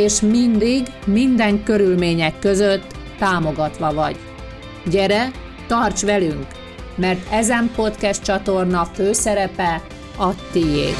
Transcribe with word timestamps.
és 0.00 0.20
mindig, 0.20 0.82
minden 1.06 1.62
körülmények 1.62 2.38
között 2.38 2.94
támogatva 3.18 3.92
vagy. 3.92 4.16
Gyere, 4.90 5.30
tarts 5.66 6.00
velünk, 6.00 6.46
mert 6.96 7.32
ezen 7.32 7.70
podcast 7.74 8.22
csatorna 8.22 8.84
főszerepe 8.94 9.82
a 10.18 10.34
tiéd. 10.52 10.94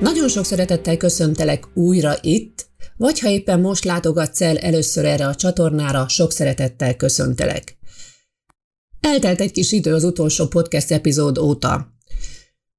Nagyon 0.00 0.28
sok 0.28 0.44
szeretettel 0.44 0.96
köszöntelek 0.96 1.64
újra 1.74 2.14
itt, 2.20 2.66
vagy 2.96 3.20
ha 3.20 3.28
éppen 3.28 3.60
most 3.60 3.84
látogatsz 3.84 4.40
el 4.40 4.56
először 4.56 5.04
erre 5.04 5.26
a 5.26 5.34
csatornára, 5.34 6.08
sok 6.08 6.32
szeretettel 6.32 6.96
köszöntelek. 6.96 7.78
Eltelt 9.00 9.40
egy 9.40 9.52
kis 9.52 9.72
idő 9.72 9.94
az 9.94 10.04
utolsó 10.04 10.46
podcast 10.46 10.90
epizód 10.90 11.38
óta. 11.38 11.95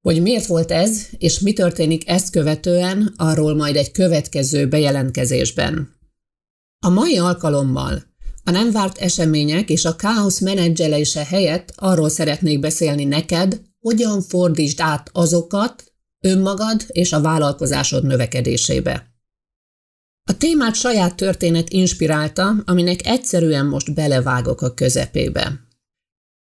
Hogy 0.08 0.22
miért 0.22 0.46
volt 0.46 0.72
ez, 0.72 1.08
és 1.18 1.40
mi 1.40 1.54
történik 1.54 2.10
ezt 2.10 2.30
követően, 2.30 3.14
arról 3.18 3.56
majd 3.56 3.76
egy 3.76 3.92
következő 3.92 4.68
bejelentkezésben. 4.68 5.96
A 6.86 6.90
mai 6.90 7.18
alkalommal 7.18 8.04
a 8.44 8.52
nem 8.52 8.72
várt 8.72 8.98
események 8.98 9.70
és 9.70 9.86
a 9.86 9.96
káosz 9.96 10.40
menedzselése 10.40 11.26
helyett 11.26 11.74
arról 11.76 12.10
szeretnék 12.10 12.60
beszélni 12.60 13.04
neked, 13.04 13.62
hogyan 13.80 14.22
fordítsd 14.22 14.80
át 14.82 15.10
azokat 15.14 15.94
önmagad 16.20 16.86
és 16.88 17.14
a 17.14 17.22
vállalkozásod 17.22 18.04
növekedésébe. 18.04 19.12
A 20.24 20.38
témát 20.38 20.76
saját 20.76 21.16
történet 21.16 21.70
inspirálta, 21.70 22.56
aminek 22.66 23.08
egyszerűen 23.08 23.66
most 23.66 23.94
belevágok 23.94 24.62
a 24.62 24.74
közepébe. 24.74 25.60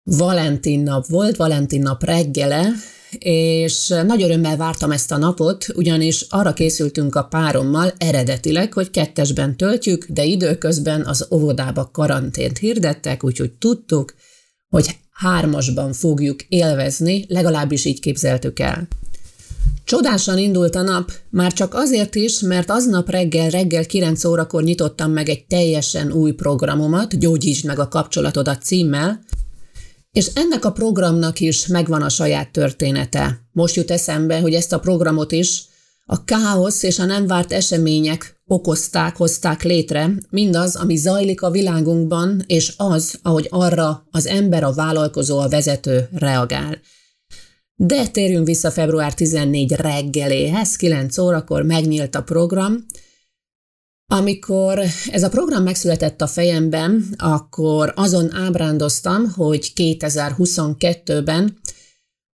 Valentin 0.03 0.79
nap 0.79 1.07
volt, 1.07 1.35
Valentin 1.35 1.81
nap 1.81 2.03
reggele, 2.03 2.73
és 3.19 3.87
nagy 3.87 4.23
örömmel 4.23 4.57
vártam 4.57 4.91
ezt 4.91 5.11
a 5.11 5.17
napot, 5.17 5.65
ugyanis 5.75 6.25
arra 6.29 6.53
készültünk 6.53 7.15
a 7.15 7.23
párommal 7.23 7.93
eredetileg, 7.97 8.73
hogy 8.73 8.89
kettesben 8.89 9.57
töltjük, 9.57 10.05
de 10.09 10.23
időközben 10.23 11.05
az 11.05 11.27
óvodába 11.31 11.89
karantént 11.93 12.57
hirdettek, 12.57 13.23
úgyhogy 13.23 13.51
tudtuk, 13.51 14.13
hogy 14.69 14.95
hármasban 15.11 15.93
fogjuk 15.93 16.41
élvezni, 16.49 17.25
legalábbis 17.27 17.85
így 17.85 17.99
képzeltük 17.99 18.59
el. 18.59 18.87
Csodásan 19.83 20.37
indult 20.37 20.75
a 20.75 20.81
nap, 20.81 21.11
már 21.29 21.53
csak 21.53 21.73
azért 21.73 22.15
is, 22.15 22.39
mert 22.39 22.69
aznap 22.69 23.09
reggel, 23.09 23.49
reggel 23.49 23.85
9 23.85 24.23
órakor 24.23 24.63
nyitottam 24.63 25.11
meg 25.11 25.29
egy 25.29 25.45
teljesen 25.45 26.11
új 26.11 26.31
programomat, 26.31 27.19
Gyógyítsd 27.19 27.65
meg 27.65 27.79
a 27.79 27.87
kapcsolatodat 27.87 28.61
címmel, 28.61 29.19
és 30.11 30.27
ennek 30.33 30.65
a 30.65 30.71
programnak 30.71 31.39
is 31.39 31.67
megvan 31.67 32.01
a 32.01 32.09
saját 32.09 32.51
története. 32.51 33.41
Most 33.51 33.75
jut 33.75 33.91
eszembe, 33.91 34.39
hogy 34.39 34.53
ezt 34.53 34.73
a 34.73 34.79
programot 34.79 35.31
is 35.31 35.63
a 36.05 36.23
káosz 36.23 36.83
és 36.83 36.99
a 36.99 37.05
nem 37.05 37.27
várt 37.27 37.51
események 37.51 38.41
okozták, 38.45 39.15
hozták 39.15 39.63
létre, 39.63 40.11
mindaz, 40.29 40.75
ami 40.75 40.95
zajlik 40.95 41.41
a 41.41 41.49
világunkban, 41.49 42.43
és 42.47 42.73
az, 42.77 43.19
ahogy 43.21 43.47
arra 43.49 44.07
az 44.11 44.25
ember, 44.25 44.63
a 44.63 44.73
vállalkozó, 44.73 45.39
a 45.39 45.49
vezető 45.49 46.09
reagál. 46.13 46.79
De 47.75 48.07
térjünk 48.07 48.45
vissza 48.45 48.71
február 48.71 49.13
14 49.13 49.71
reggeléhez, 49.71 50.75
9 50.75 51.17
órakor 51.17 51.63
megnyílt 51.63 52.15
a 52.15 52.23
program, 52.23 52.85
amikor 54.11 54.79
ez 55.11 55.23
a 55.23 55.29
program 55.29 55.63
megszületett 55.63 56.21
a 56.21 56.27
fejemben, 56.27 57.05
akkor 57.17 57.93
azon 57.95 58.33
ábrándoztam, 58.33 59.31
hogy 59.31 59.71
2022-ben, 59.75 61.59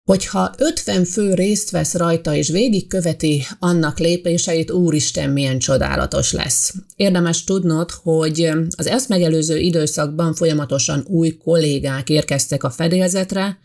hogyha 0.04 0.54
50 0.58 1.04
fő 1.04 1.34
részt 1.34 1.70
vesz 1.70 1.94
rajta 1.94 2.34
és 2.34 2.48
végigköveti 2.48 3.42
annak 3.58 3.98
lépéseit, 3.98 4.70
úristen, 4.70 5.30
milyen 5.30 5.58
csodálatos 5.58 6.32
lesz. 6.32 6.74
Érdemes 6.96 7.44
tudnod, 7.44 7.90
hogy 7.90 8.50
az 8.76 8.86
ezt 8.86 9.08
megelőző 9.08 9.58
időszakban 9.58 10.34
folyamatosan 10.34 11.04
új 11.08 11.36
kollégák 11.36 12.08
érkeztek 12.08 12.64
a 12.64 12.70
fedélzetre, 12.70 13.58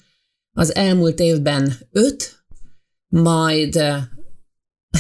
az 0.58 0.76
elmúlt 0.76 1.20
évben 1.20 1.74
5, 1.92 2.46
majd 3.08 3.84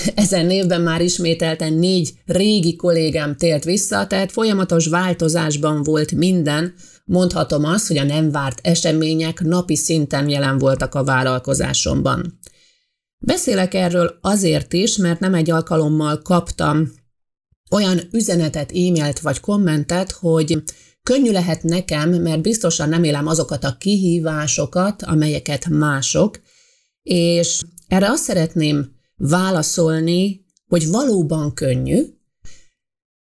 ezen 0.16 0.46
névben 0.46 0.82
már 0.82 1.02
ismételten 1.02 1.74
négy 1.74 2.14
régi 2.26 2.76
kollégám 2.76 3.36
tért 3.36 3.64
vissza, 3.64 4.08
tehát 4.08 4.32
folyamatos 4.32 4.88
változásban 4.88 5.84
volt 5.84 6.12
minden. 6.12 6.74
Mondhatom 7.06 7.64
azt, 7.64 7.88
hogy 7.88 7.98
a 7.98 8.04
nem 8.04 8.32
várt 8.32 8.60
események 8.64 9.40
napi 9.40 9.76
szinten 9.76 10.30
jelen 10.30 10.58
voltak 10.58 10.96
a 10.96 11.04
vállalkozásomban. 11.04 12.40
Beszélek 13.20 13.74
erről 13.74 14.18
azért 14.22 14.74
is, 14.74 14.98
mert 14.98 15.20
nem 15.20 15.34
egy 15.34 15.52
alkalommal 15.52 16.22
kaptam 16.22 16.92
olyan 17.72 18.00
üzenetet, 18.12 18.72
e-mailt 18.72 19.20
vagy 19.20 19.40
kommentet, 19.40 20.12
hogy 20.12 20.64
könnyű 21.04 21.32
lehet 21.32 21.64
nekem, 21.64 22.10
mert 22.10 22.42
biztosan 22.42 22.90
nem 22.90 23.04
élem 23.04 23.28
azokat 23.28 23.64
a 23.64 23.78
kihívásokat, 23.78 25.04
amelyeket 25.04 25.70
mások, 25.70 26.42
és 27.04 27.62
erre 27.88 28.10
azt 28.10 28.24
szeretném 28.24 28.97
válaszolni, 29.18 30.46
hogy 30.68 30.90
valóban 30.90 31.54
könnyű, 31.54 32.04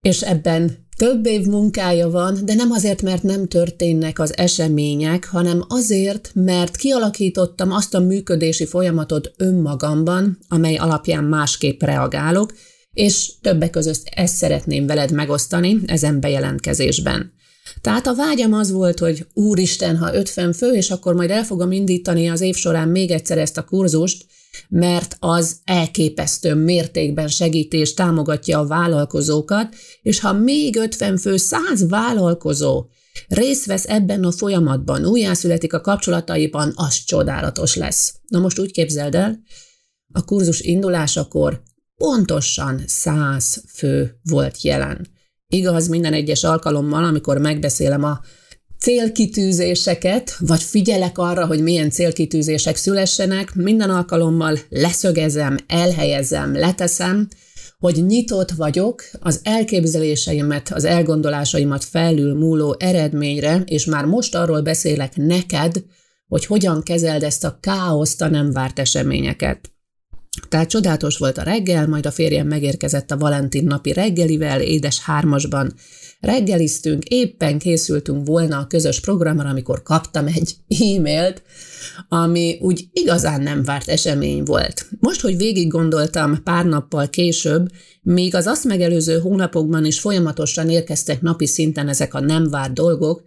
és 0.02 0.22
ebben 0.22 0.88
több 0.98 1.26
év 1.26 1.46
munkája 1.46 2.10
van, 2.10 2.46
de 2.46 2.54
nem 2.54 2.72
azért, 2.72 3.02
mert 3.02 3.24
nem 3.24 3.48
történnek 3.48 4.20
az 4.20 4.38
események, 4.38 5.26
hanem 5.26 5.64
azért, 5.68 6.32
mert 6.34 6.76
kialakítottam 6.76 7.72
azt 7.72 7.94
a 7.94 8.00
működési 8.00 8.66
folyamatot 8.66 9.32
önmagamban, 9.38 10.38
amely 10.48 10.76
alapján 10.76 11.24
másképp 11.24 11.82
reagálok, 11.82 12.54
és 12.94 13.32
többek 13.42 13.70
között 13.70 14.02
ezt 14.16 14.36
szeretném 14.36 14.88
veled 14.88 15.12
megosztani 15.12 15.80
ezen 15.86 16.20
bejelentkezésben. 16.20 17.34
Tehát 17.82 18.08
a 18.08 18.16
vágyam 18.16 18.54
az 18.54 18.72
volt, 18.72 19.00
hogy 19.00 19.28
úristen, 19.34 19.98
ha 19.98 20.16
50 20.16 20.54
fő, 20.54 20.72
és 20.72 20.92
akkor 20.92 21.14
majd 21.14 21.30
el 21.30 21.44
fogom 21.44 21.72
indítani 21.72 22.30
az 22.30 22.42
év 22.42 22.56
során 22.56 22.88
még 22.88 23.12
egyszer 23.12 23.38
ezt 23.38 23.58
a 23.58 23.64
kurzust, 23.64 24.26
mert 24.70 25.16
az 25.20 25.56
elképesztő 25.64 26.56
mértékben 26.56 27.28
segíti 27.28 27.78
és 27.78 27.94
támogatja 27.94 28.60
a 28.60 28.68
vállalkozókat, 28.68 29.76
és 30.02 30.20
ha 30.20 30.34
még 30.34 30.76
50 30.76 31.18
fő, 31.18 31.38
100 31.38 31.88
vállalkozó 31.90 32.86
részt 33.28 33.66
vesz 33.66 33.88
ebben 33.88 34.24
a 34.24 34.32
folyamatban, 34.32 35.06
újjászületik 35.06 35.74
a 35.74 35.82
kapcsolataiban, 35.82 36.72
az 36.76 37.04
csodálatos 37.04 37.76
lesz. 37.76 38.14
Na 38.28 38.40
most 38.40 38.60
úgy 38.60 38.72
képzeld 38.72 39.16
el, 39.16 39.40
a 40.12 40.24
kurzus 40.24 40.60
indulásakor 40.60 41.62
pontosan 41.96 42.84
100 42.86 43.64
fő 43.68 44.20
volt 44.24 44.62
jelen. 44.62 45.08
Igaz, 45.54 45.88
minden 45.88 46.14
egyes 46.14 46.44
alkalommal, 46.44 47.04
amikor 47.04 47.38
megbeszélem 47.38 48.04
a 48.04 48.20
célkitűzéseket, 48.80 50.36
vagy 50.40 50.64
figyelek 50.64 51.18
arra, 51.18 51.46
hogy 51.46 51.62
milyen 51.62 51.90
célkitűzések 51.90 52.76
szülessenek, 52.76 53.56
minden 53.56 53.90
alkalommal 53.90 54.58
leszögezem, 54.70 55.58
elhelyezem, 55.68 56.54
leteszem, 56.54 57.28
hogy 57.80 58.06
nyitott 58.06 58.52
vagyok 58.52 59.04
az 59.20 59.40
elképzeléseimet, 59.44 60.72
az 60.72 60.84
elgondolásaimat 60.84 61.84
felül 61.84 62.34
múló 62.34 62.76
eredményre, 62.80 63.62
és 63.66 63.86
már 63.86 64.06
most 64.06 64.36
arról 64.36 64.62
beszélek 64.62 65.16
neked, 65.16 65.84
hogy 66.28 66.46
hogyan 66.46 66.84
kezeld 66.84 67.24
ezt 67.24 67.44
a 67.44 67.58
káoszt, 67.60 68.22
a 68.22 68.30
nem 68.30 68.52
várt 68.52 68.80
eseményeket. 68.80 69.72
Tehát 70.50 70.70
csodálatos 70.70 71.18
volt 71.18 71.38
a 71.38 71.44
reggel, 71.44 71.88
majd 71.88 72.06
a 72.06 72.12
férjem 72.12 72.48
megérkezett 72.48 73.12
a 73.12 73.18
Valentin 73.18 73.64
napi 73.64 73.94
reggelivel, 73.94 74.62
édes 74.62 75.00
hármasban 75.00 75.74
reggeliztünk, 76.20 77.04
éppen 77.04 77.60
készültünk 77.60 78.28
volna 78.28 78.58
a 78.58 78.68
közös 78.68 79.00
programra, 79.00 79.50
amikor 79.50 79.84
kaptam 79.84 80.28
egy 80.28 80.56
e-mailt, 80.68 81.44
ami 82.10 82.58
úgy 82.62 82.88
igazán 82.94 83.42
nem 83.42 83.64
várt 83.64 83.88
esemény 83.88 84.44
volt. 84.44 84.88
Most, 85.00 85.22
hogy 85.22 85.38
végig 85.38 85.68
gondoltam 85.68 86.44
pár 86.44 86.66
nappal 86.66 87.10
később, 87.10 87.70
még 88.02 88.36
az 88.36 88.46
azt 88.46 88.64
megelőző 88.64 89.20
hónapokban 89.20 89.86
is 89.86 90.00
folyamatosan 90.00 90.70
érkeztek 90.70 91.22
napi 91.22 91.46
szinten 91.46 91.88
ezek 91.88 92.14
a 92.14 92.20
nem 92.20 92.50
várt 92.50 92.74
dolgok, 92.74 93.24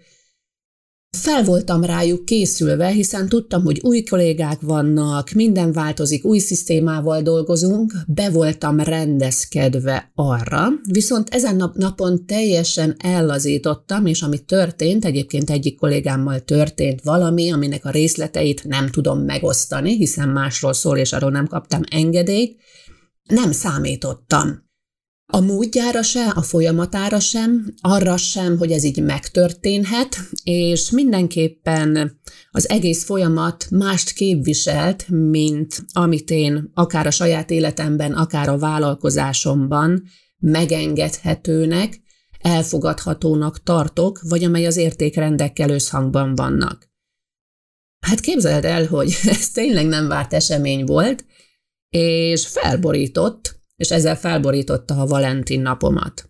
fel 1.17 1.45
voltam 1.45 1.85
rájuk 1.85 2.25
készülve, 2.25 2.89
hiszen 2.89 3.29
tudtam, 3.29 3.63
hogy 3.65 3.81
új 3.83 4.03
kollégák 4.03 4.61
vannak, 4.61 5.31
minden 5.31 5.73
változik, 5.73 6.25
új 6.25 6.39
szisztémával 6.39 7.23
dolgozunk, 7.23 7.93
be 8.07 8.31
voltam 8.31 8.81
rendezkedve 8.81 10.11
arra, 10.15 10.69
viszont 10.93 11.29
ezen 11.29 11.57
nap 11.57 11.77
napon 11.77 12.27
teljesen 12.27 12.95
ellazítottam, 12.99 14.07
és 14.07 14.23
ami 14.23 14.39
történt, 14.39 15.05
egyébként 15.05 15.51
egyik 15.51 15.79
kollégámmal 15.79 16.41
történt 16.41 17.03
valami, 17.03 17.53
aminek 17.53 17.85
a 17.85 17.91
részleteit 17.91 18.65
nem 18.65 18.91
tudom 18.91 19.19
megosztani, 19.19 19.97
hiszen 19.97 20.29
másról 20.29 20.73
szól, 20.73 20.99
és 20.99 21.13
arról 21.13 21.31
nem 21.31 21.47
kaptam 21.47 21.81
engedélyt, 21.91 22.57
nem 23.27 23.53
számítottam. 23.53 24.66
A 25.33 25.41
módjára 25.41 26.03
se, 26.03 26.29
a 26.29 26.43
folyamatára 26.43 27.21
sem, 27.21 27.75
arra 27.81 28.17
sem, 28.17 28.59
hogy 28.59 28.73
ez 28.73 28.85
így 28.85 29.03
megtörténhet, 29.03 30.17
és 30.43 30.91
mindenképpen 30.91 32.21
az 32.51 32.69
egész 32.69 33.05
folyamat 33.05 33.67
mást 33.71 34.13
képviselt, 34.13 35.09
mint 35.09 35.85
amit 35.93 36.31
én 36.31 36.71
akár 36.75 37.07
a 37.07 37.11
saját 37.11 37.51
életemben, 37.51 38.13
akár 38.13 38.49
a 38.49 38.59
vállalkozásomban 38.59 40.03
megengedhetőnek, 40.39 42.01
elfogadhatónak 42.39 43.63
tartok, 43.63 44.21
vagy 44.23 44.45
amely 44.45 44.67
az 44.67 44.77
értékrendekkel 44.77 45.71
összhangban 45.71 46.35
vannak. 46.35 46.91
Hát 48.07 48.21
képzeld 48.21 48.65
el, 48.65 48.87
hogy 48.87 49.17
ez 49.39 49.51
tényleg 49.51 49.87
nem 49.87 50.09
várt 50.09 50.33
esemény 50.35 50.85
volt, 50.85 51.25
és 51.89 52.47
felborított, 52.47 53.56
és 53.77 53.91
ezzel 53.91 54.17
felborította 54.17 54.95
a 54.95 55.07
Valentin 55.07 55.61
napomat. 55.61 56.29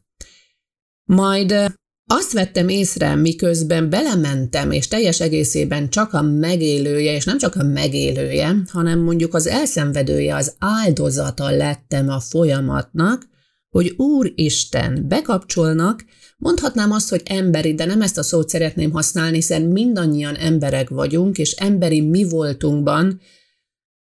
Majd 1.05 1.75
azt 2.09 2.33
vettem 2.33 2.69
észre, 2.69 3.15
miközben 3.15 3.91
belementem, 3.91 4.71
és 4.71 4.89
teljes 4.89 5.21
egészében 5.21 5.89
csak 5.89 6.13
a 6.13 6.23
megélője, 6.23 7.15
és 7.15 7.25
nem 7.25 7.39
csak 7.39 7.55
a 7.55 7.63
megélője, 7.63 8.57
hanem 8.69 8.99
mondjuk 8.99 9.35
az 9.35 9.47
elszenvedője, 9.47 10.35
az 10.35 10.55
áldozata 10.59 11.51
lettem 11.51 12.09
a 12.09 12.21
folyamatnak, 12.21 13.29
hogy 13.69 13.95
Úristen, 13.97 15.09
bekapcsolnak, 15.09 16.05
mondhatnám 16.37 16.93
azt, 16.93 17.09
hogy 17.09 17.23
emberi, 17.25 17.75
de 17.75 17.85
nem 17.85 18.03
ezt 18.03 18.19
a 18.19 18.23
szót 18.23 18.49
szeretném 18.49 18.91
használni, 18.91 19.35
hiszen 19.35 19.63
mindannyian 19.63 20.35
emberek 20.35 20.89
vagyunk, 20.89 21.39
és 21.39 21.53
emberi 21.53 22.01
mi 22.01 22.29
voltunkban 22.29 23.21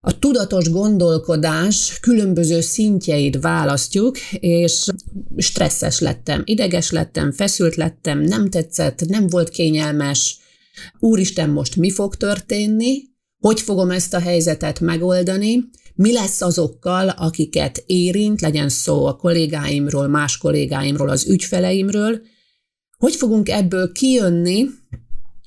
a 0.07 0.19
tudatos 0.19 0.69
gondolkodás 0.69 1.97
különböző 2.01 2.61
szintjeit 2.61 3.39
választjuk, 3.39 4.17
és 4.39 4.85
stresszes 5.37 5.99
lettem, 5.99 6.41
ideges 6.45 6.91
lettem, 6.91 7.31
feszült 7.31 7.75
lettem, 7.75 8.19
nem 8.19 8.49
tetszett, 8.49 9.05
nem 9.07 9.27
volt 9.27 9.49
kényelmes, 9.49 10.37
úristen, 10.99 11.49
most 11.49 11.75
mi 11.75 11.91
fog 11.91 12.15
történni, 12.15 13.01
hogy 13.39 13.61
fogom 13.61 13.91
ezt 13.91 14.13
a 14.13 14.19
helyzetet 14.19 14.79
megoldani, 14.79 15.69
mi 15.95 16.13
lesz 16.13 16.41
azokkal, 16.41 17.09
akiket 17.09 17.83
érint, 17.85 18.41
legyen 18.41 18.69
szó 18.69 19.05
a 19.05 19.15
kollégáimról, 19.15 20.07
más 20.07 20.37
kollégáimról, 20.37 21.09
az 21.09 21.27
ügyfeleimről, 21.27 22.21
hogy 22.97 23.15
fogunk 23.15 23.49
ebből 23.49 23.91
kijönni, 23.91 24.65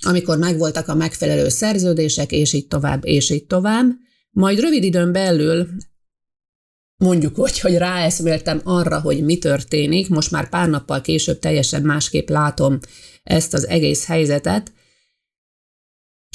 amikor 0.01 0.37
megvoltak 0.37 0.87
a 0.87 0.95
megfelelő 0.95 1.49
szerződések, 1.49 2.31
és 2.31 2.53
így 2.53 2.67
tovább, 2.67 3.05
és 3.05 3.29
így 3.29 3.45
tovább, 3.45 3.89
majd 4.31 4.59
rövid 4.59 4.83
időn 4.83 5.11
belül 5.11 5.67
mondjuk 7.01 7.39
úgy, 7.39 7.59
hogy 7.59 7.77
ráeszméltem 7.77 8.61
arra, 8.63 8.99
hogy 8.99 9.23
mi 9.23 9.37
történik, 9.37 10.09
most 10.09 10.31
már 10.31 10.49
pár 10.49 10.69
nappal 10.69 11.01
később 11.01 11.39
teljesen 11.39 11.81
másképp 11.81 12.29
látom 12.29 12.79
ezt 13.23 13.53
az 13.53 13.67
egész 13.67 14.05
helyzetet, 14.05 14.71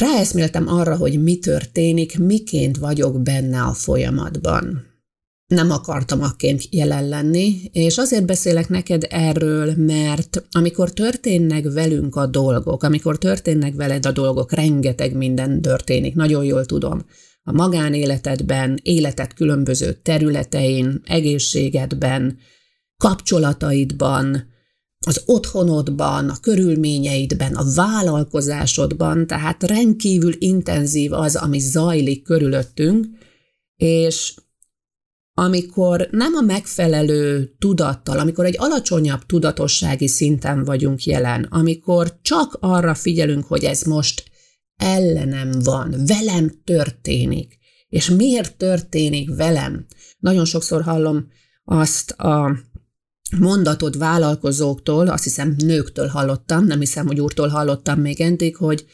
ráeszméltem 0.00 0.68
arra, 0.68 0.96
hogy 0.96 1.22
mi 1.22 1.38
történik, 1.38 2.18
miként 2.18 2.76
vagyok 2.76 3.22
benne 3.22 3.62
a 3.62 3.72
folyamatban. 3.72 4.94
Nem 5.46 5.70
akartam 5.70 6.22
akként 6.22 6.62
jelen 6.70 7.08
lenni, 7.08 7.60
és 7.72 7.98
azért 7.98 8.26
beszélek 8.26 8.68
neked 8.68 9.06
erről, 9.10 9.74
mert 9.76 10.44
amikor 10.50 10.92
történnek 10.92 11.72
velünk 11.72 12.16
a 12.16 12.26
dolgok, 12.26 12.82
amikor 12.82 13.18
történnek 13.18 13.74
veled 13.74 14.06
a 14.06 14.12
dolgok, 14.12 14.52
rengeteg 14.52 15.16
minden 15.16 15.60
történik, 15.60 16.14
nagyon 16.14 16.44
jól 16.44 16.64
tudom 16.64 17.04
a 17.48 17.52
magánéletedben, 17.52 18.78
életed 18.82 19.34
különböző 19.34 19.92
területein, 19.92 21.00
egészségedben, 21.04 22.38
kapcsolataidban, 22.96 24.54
az 25.06 25.22
otthonodban, 25.26 26.28
a 26.28 26.40
körülményeidben, 26.40 27.54
a 27.54 27.64
vállalkozásodban, 27.74 29.26
tehát 29.26 29.62
rendkívül 29.62 30.32
intenzív 30.38 31.12
az, 31.12 31.36
ami 31.36 31.58
zajlik 31.58 32.22
körülöttünk, 32.22 33.06
és 33.76 34.34
amikor 35.34 36.08
nem 36.10 36.34
a 36.34 36.40
megfelelő 36.40 37.54
tudattal, 37.58 38.18
amikor 38.18 38.44
egy 38.44 38.56
alacsonyabb 38.58 39.26
tudatossági 39.26 40.08
szinten 40.08 40.64
vagyunk 40.64 41.04
jelen, 41.04 41.42
amikor 41.42 42.18
csak 42.22 42.56
arra 42.60 42.94
figyelünk, 42.94 43.44
hogy 43.44 43.64
ez 43.64 43.82
most 43.82 44.24
ellenem 44.76 45.50
van, 45.64 45.94
velem 46.06 46.60
történik. 46.64 47.58
És 47.88 48.10
miért 48.10 48.56
történik 48.56 49.34
velem? 49.34 49.86
Nagyon 50.18 50.44
sokszor 50.44 50.82
hallom 50.82 51.28
azt 51.64 52.10
a 52.10 52.58
mondatot 53.38 53.96
vállalkozóktól, 53.96 55.08
azt 55.08 55.24
hiszem 55.24 55.54
nőktől 55.58 56.06
hallottam, 56.06 56.64
nem 56.64 56.78
hiszem, 56.78 57.06
hogy 57.06 57.20
úrtól 57.20 57.48
hallottam 57.48 58.00
még 58.00 58.20
eddig, 58.20 58.56
hogy 58.56 58.86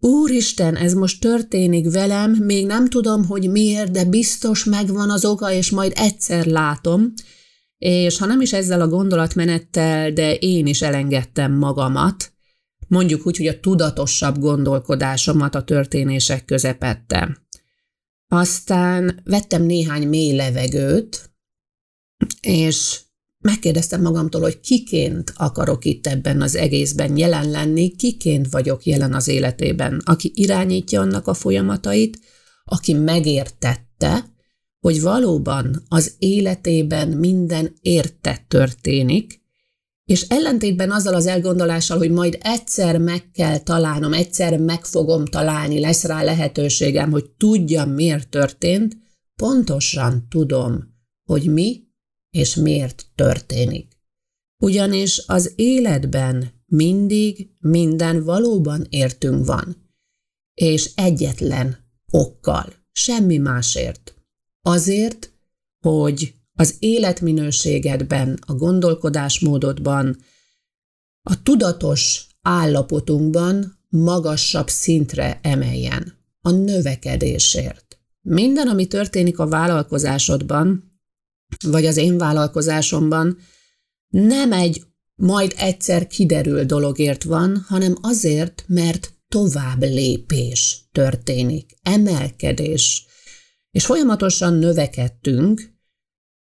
Úristen, 0.00 0.76
ez 0.76 0.92
most 0.92 1.20
történik 1.20 1.90
velem, 1.90 2.32
még 2.32 2.66
nem 2.66 2.88
tudom, 2.88 3.24
hogy 3.24 3.50
miért, 3.50 3.90
de 3.90 4.04
biztos 4.04 4.64
megvan 4.64 5.10
az 5.10 5.24
oka, 5.24 5.52
és 5.52 5.70
majd 5.70 5.92
egyszer 5.94 6.46
látom. 6.46 7.12
És 7.78 8.18
ha 8.18 8.26
nem 8.26 8.40
is 8.40 8.52
ezzel 8.52 8.80
a 8.80 8.88
gondolatmenettel, 8.88 10.12
de 10.12 10.34
én 10.34 10.66
is 10.66 10.82
elengedtem 10.82 11.52
magamat, 11.52 12.32
mondjuk 12.88 13.26
úgy, 13.26 13.36
hogy 13.36 13.46
a 13.46 13.60
tudatosabb 13.60 14.38
gondolkodásomat 14.38 15.54
a 15.54 15.64
történések 15.64 16.44
közepette. 16.44 17.46
Aztán 18.28 19.20
vettem 19.24 19.62
néhány 19.62 20.08
mély 20.08 20.34
levegőt, 20.34 21.30
és 22.40 23.00
megkérdeztem 23.38 24.02
magamtól, 24.02 24.40
hogy 24.40 24.60
kiként 24.60 25.32
akarok 25.36 25.84
itt 25.84 26.06
ebben 26.06 26.42
az 26.42 26.54
egészben 26.54 27.16
jelen 27.16 27.50
lenni, 27.50 27.96
kiként 27.96 28.50
vagyok 28.50 28.84
jelen 28.84 29.14
az 29.14 29.28
életében, 29.28 30.02
aki 30.04 30.32
irányítja 30.34 31.00
annak 31.00 31.26
a 31.26 31.34
folyamatait, 31.34 32.20
aki 32.64 32.92
megértette, 32.92 34.36
hogy 34.80 35.00
valóban 35.00 35.82
az 35.88 36.14
életében 36.18 37.08
minden 37.08 37.76
érte 37.80 38.44
történik, 38.48 39.37
és 40.08 40.22
ellentétben 40.28 40.90
azzal 40.90 41.14
az 41.14 41.26
elgondolással, 41.26 41.98
hogy 41.98 42.10
majd 42.10 42.38
egyszer 42.40 42.98
meg 42.98 43.30
kell 43.30 43.58
találnom, 43.58 44.12
egyszer 44.12 44.58
meg 44.58 44.84
fogom 44.84 45.24
találni, 45.24 45.80
lesz 45.80 46.04
rá 46.04 46.22
lehetőségem, 46.22 47.10
hogy 47.10 47.30
tudjam, 47.30 47.90
miért 47.90 48.28
történt, 48.28 48.96
pontosan 49.34 50.26
tudom, 50.28 50.94
hogy 51.24 51.52
mi 51.52 51.82
és 52.30 52.54
miért 52.54 53.06
történik. 53.14 53.92
Ugyanis 54.62 55.22
az 55.26 55.52
életben 55.56 56.52
mindig 56.66 57.50
minden 57.58 58.24
valóban 58.24 58.86
értünk 58.88 59.46
van, 59.46 59.76
és 60.54 60.90
egyetlen 60.94 61.76
okkal, 62.10 62.72
semmi 62.92 63.36
másért. 63.36 64.14
Azért, 64.62 65.32
hogy 65.80 66.34
az 66.58 66.74
életminőségedben, 66.78 68.38
a 68.46 68.54
gondolkodásmódodban, 68.54 70.16
a 71.22 71.42
tudatos 71.42 72.26
állapotunkban 72.42 73.78
magasabb 73.88 74.68
szintre 74.68 75.40
emeljen 75.42 76.14
a 76.40 76.50
növekedésért. 76.50 77.98
Minden, 78.20 78.68
ami 78.68 78.86
történik 78.86 79.38
a 79.38 79.48
vállalkozásodban, 79.48 81.00
vagy 81.66 81.86
az 81.86 81.96
én 81.96 82.18
vállalkozásomban, 82.18 83.38
nem 84.08 84.52
egy 84.52 84.82
majd 85.14 85.54
egyszer 85.56 86.06
kiderül 86.06 86.64
dologért 86.64 87.22
van, 87.22 87.64
hanem 87.68 87.96
azért, 88.00 88.64
mert 88.66 89.12
tovább 89.28 89.82
lépés 89.82 90.88
történik, 90.92 91.76
emelkedés, 91.82 93.06
és 93.70 93.84
folyamatosan 93.84 94.54
növekedtünk, 94.54 95.77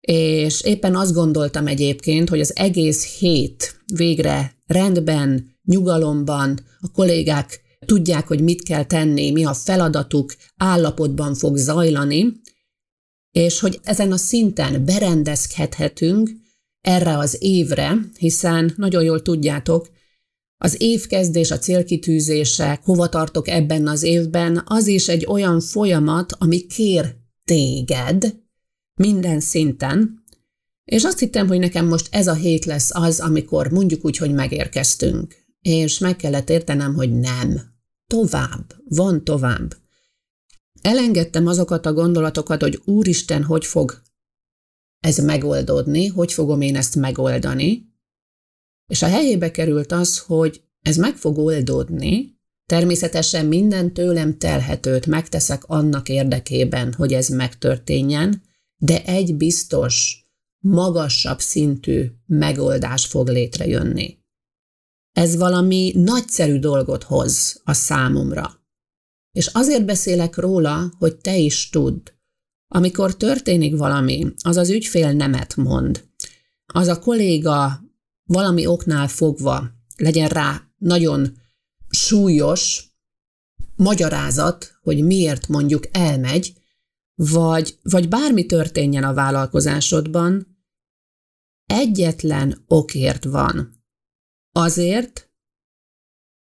és 0.07 0.61
éppen 0.61 0.95
azt 0.95 1.13
gondoltam 1.13 1.67
egyébként, 1.67 2.29
hogy 2.29 2.39
az 2.39 2.55
egész 2.55 3.17
hét 3.17 3.83
végre 3.93 4.55
rendben, 4.65 5.57
nyugalomban, 5.63 6.59
a 6.79 6.91
kollégák 6.91 7.61
tudják, 7.85 8.27
hogy 8.27 8.41
mit 8.41 8.63
kell 8.63 8.83
tenni, 8.83 9.31
mi 9.31 9.45
a 9.45 9.53
feladatuk, 9.53 10.35
állapotban 10.57 11.35
fog 11.35 11.57
zajlani, 11.57 12.41
és 13.31 13.59
hogy 13.59 13.79
ezen 13.83 14.11
a 14.11 14.17
szinten 14.17 14.85
berendezkedhetünk 14.85 16.31
erre 16.81 17.17
az 17.17 17.37
évre, 17.39 17.97
hiszen 18.17 18.73
nagyon 18.77 19.03
jól 19.03 19.21
tudjátok, 19.21 19.91
az 20.57 20.81
évkezdés, 20.81 21.51
a 21.51 21.59
célkitűzések, 21.59 22.83
hova 22.83 23.09
tartok 23.09 23.47
ebben 23.47 23.87
az 23.87 24.03
évben, 24.03 24.61
az 24.65 24.87
is 24.87 25.07
egy 25.07 25.25
olyan 25.25 25.59
folyamat, 25.59 26.35
ami 26.37 26.67
kér 26.67 27.15
téged 27.43 28.42
minden 28.95 29.39
szinten, 29.39 30.23
és 30.83 31.03
azt 31.03 31.19
hittem, 31.19 31.47
hogy 31.47 31.59
nekem 31.59 31.87
most 31.87 32.07
ez 32.11 32.27
a 32.27 32.33
hét 32.33 32.65
lesz 32.65 32.95
az, 32.95 33.19
amikor 33.19 33.71
mondjuk 33.71 34.05
úgy, 34.05 34.17
hogy 34.17 34.33
megérkeztünk. 34.33 35.35
És 35.61 35.97
meg 35.97 36.15
kellett 36.15 36.49
értenem, 36.49 36.93
hogy 36.93 37.19
nem. 37.19 37.61
Tovább. 38.07 38.75
Van 38.89 39.23
tovább. 39.23 39.75
Elengedtem 40.81 41.47
azokat 41.47 41.85
a 41.85 41.93
gondolatokat, 41.93 42.61
hogy 42.61 42.81
Úristen, 42.85 43.43
hogy 43.43 43.65
fog 43.65 44.01
ez 44.99 45.17
megoldódni, 45.17 46.07
hogy 46.07 46.33
fogom 46.33 46.61
én 46.61 46.75
ezt 46.75 46.95
megoldani, 46.95 47.91
és 48.87 49.01
a 49.01 49.07
helyébe 49.07 49.51
került 49.51 49.91
az, 49.91 50.19
hogy 50.19 50.63
ez 50.81 50.97
meg 50.97 51.15
fog 51.15 51.37
oldódni, 51.37 52.39
természetesen 52.65 53.45
minden 53.45 53.93
tőlem 53.93 54.37
telhetőt 54.37 55.05
megteszek 55.05 55.63
annak 55.65 56.09
érdekében, 56.09 56.93
hogy 56.93 57.13
ez 57.13 57.27
megtörténjen, 57.27 58.41
de 58.83 59.03
egy 59.03 59.35
biztos, 59.35 60.25
magasabb 60.59 61.39
szintű 61.39 62.11
megoldás 62.25 63.05
fog 63.05 63.27
létrejönni. 63.27 64.17
Ez 65.11 65.35
valami 65.35 65.91
nagyszerű 65.95 66.59
dolgot 66.59 67.03
hoz 67.03 67.61
a 67.63 67.73
számomra. 67.73 68.61
És 69.31 69.47
azért 69.47 69.85
beszélek 69.85 70.35
róla, 70.35 70.93
hogy 70.97 71.17
te 71.17 71.37
is 71.37 71.69
tudd. 71.69 72.09
Amikor 72.67 73.17
történik 73.17 73.75
valami, 73.75 74.33
az 74.41 74.57
az 74.57 74.69
ügyfél 74.69 75.11
nemet 75.11 75.55
mond. 75.55 76.07
Az 76.65 76.87
a 76.87 76.99
kolléga 76.99 77.83
valami 78.23 78.65
oknál 78.65 79.07
fogva 79.07 79.71
legyen 79.97 80.27
rá 80.27 80.61
nagyon 80.77 81.37
súlyos 81.89 82.87
magyarázat, 83.75 84.77
hogy 84.81 85.03
miért 85.03 85.47
mondjuk 85.47 85.87
elmegy, 85.91 86.53
vagy, 87.15 87.79
vagy 87.81 88.07
bármi 88.07 88.45
történjen 88.45 89.03
a 89.03 89.13
vállalkozásodban, 89.13 90.57
egyetlen 91.65 92.63
okért 92.67 93.23
van. 93.23 93.83
Azért, 94.51 95.31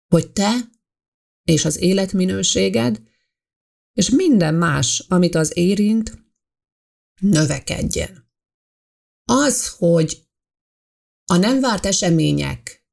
hogy 0.09 0.33
te 0.33 0.57
és 1.43 1.65
az 1.65 1.77
életminőséged, 1.77 3.03
és 3.93 4.11
minden 4.11 4.55
más, 4.55 5.05
amit 5.09 5.35
az 5.35 5.57
érint, 5.57 6.27
növekedjen. 7.21 8.31
Az, 9.25 9.69
hogy 9.69 10.29
a 11.25 11.37
nem 11.37 11.61
várt 11.61 11.87
események 11.87 12.87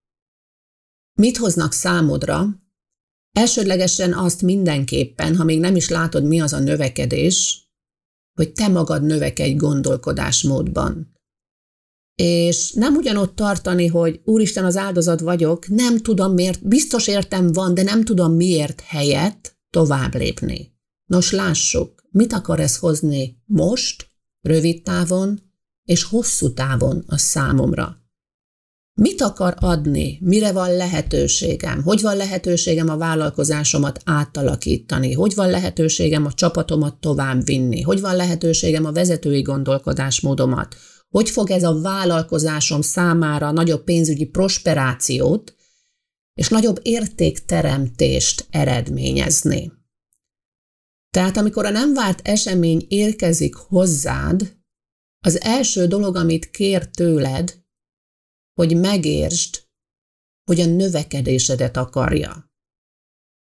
mit 1.14 1.38
hoznak 1.38 1.72
számodra, 1.72 2.64
elsődlegesen 3.32 4.14
azt 4.14 4.42
mindenképpen, 4.42 5.36
ha 5.36 5.44
még 5.44 5.60
nem 5.60 5.76
is 5.76 5.90
látod, 5.90 6.24
mi 6.24 6.42
az 6.42 6.54
a 6.54 6.60
növekedés, 6.60 7.65
hogy 8.36 8.52
te 8.52 8.68
magad 8.68 9.04
növekedj 9.04 9.54
gondolkodásmódban. 9.54 11.14
És 12.16 12.72
nem 12.72 12.96
ugyanott 12.96 13.36
tartani, 13.36 13.88
hogy 13.88 14.22
Úristen, 14.24 14.66
az 14.66 14.78
áldozat 14.78 15.20
vagyok, 15.20 15.68
nem 15.68 15.98
tudom 15.98 16.34
miért, 16.34 16.68
biztos 16.68 17.08
értem 17.08 17.52
van, 17.52 17.74
de 17.74 17.84
nem 17.84 18.04
tudom 18.04 18.34
miért 18.34 18.82
helyett 18.82 19.58
tovább 19.70 20.16
lépni. 20.16 20.74
Nos, 21.06 21.32
lássuk, 21.32 22.04
mit 22.10 22.34
akar 22.34 22.60
ez 22.60 22.78
hozni 22.78 23.42
most, 23.46 24.08
rövid 24.42 24.84
távon 24.84 25.42
és 25.84 26.04
hosszú 26.04 26.54
távon 26.54 27.04
a 27.08 27.18
számomra. 27.18 28.05
Mit 29.02 29.22
akar 29.22 29.56
adni? 29.60 30.18
Mire 30.22 30.52
van 30.52 30.76
lehetőségem? 30.76 31.84
Hogy 31.84 32.02
van 32.02 32.16
lehetőségem 32.16 32.90
a 32.90 32.98
vállalkozásomat 32.98 34.02
átalakítani? 34.06 35.14
Hogy 35.14 35.36
van 35.36 35.50
lehetőségem 35.50 36.26
a 36.26 36.34
csapatomat 36.34 37.00
tovább 37.00 37.46
vinni? 37.46 37.82
Hogy 37.82 38.02
van 38.02 38.16
lehetőségem 38.16 38.86
a 38.86 38.92
vezetői 38.92 39.42
gondolkodásmódomat? 39.42 40.76
Hogy 41.10 41.30
fog 41.30 41.52
ez 41.52 41.64
a 41.64 41.82
vállalkozásom 41.82 42.82
számára 42.82 43.52
nagyobb 43.52 43.84
pénzügyi 43.84 44.26
prosperációt 44.26 45.56
és 46.34 46.48
nagyobb 46.48 46.80
értékteremtést 46.82 48.48
eredményezni? 48.50 49.72
Tehát 51.10 51.38
amikor 51.38 51.66
a 51.66 51.70
nem 51.70 51.94
várt 51.94 52.28
esemény 52.28 52.86
érkezik 52.88 53.56
hozzád, 53.56 54.56
az 55.20 55.42
első 55.42 55.88
dolog, 55.88 56.16
amit 56.16 56.50
kér 56.50 56.90
tőled, 56.90 57.65
hogy 58.56 58.78
megértsd, 58.78 59.64
hogy 60.44 60.60
a 60.60 60.66
növekedésedet 60.66 61.78
akarja. 61.78 62.54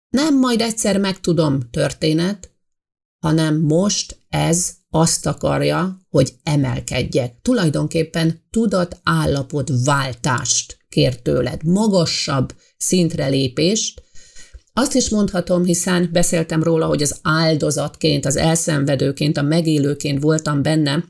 Nem 0.09 0.39
majd 0.39 0.61
egyszer 0.61 0.99
megtudom 0.99 1.69
történet, 1.71 2.55
hanem 3.19 3.61
most 3.61 4.19
ez 4.29 4.73
azt 4.89 5.25
akarja, 5.25 5.99
hogy 6.09 6.33
emelkedjek. 6.43 7.41
Tulajdonképpen 7.41 8.41
tudatállapot 8.49 9.71
váltást 9.83 10.77
kér 10.89 11.21
tőled, 11.21 11.63
magasabb 11.63 12.53
szintre 12.77 13.27
lépést. 13.27 14.03
Azt 14.73 14.93
is 14.93 15.09
mondhatom, 15.09 15.63
hiszen 15.63 16.09
beszéltem 16.11 16.63
róla, 16.63 16.85
hogy 16.85 17.01
az 17.01 17.19
áldozatként, 17.21 18.25
az 18.25 18.35
elszenvedőként, 18.35 19.37
a 19.37 19.41
megélőként 19.41 20.21
voltam 20.21 20.61
benne, 20.61 21.03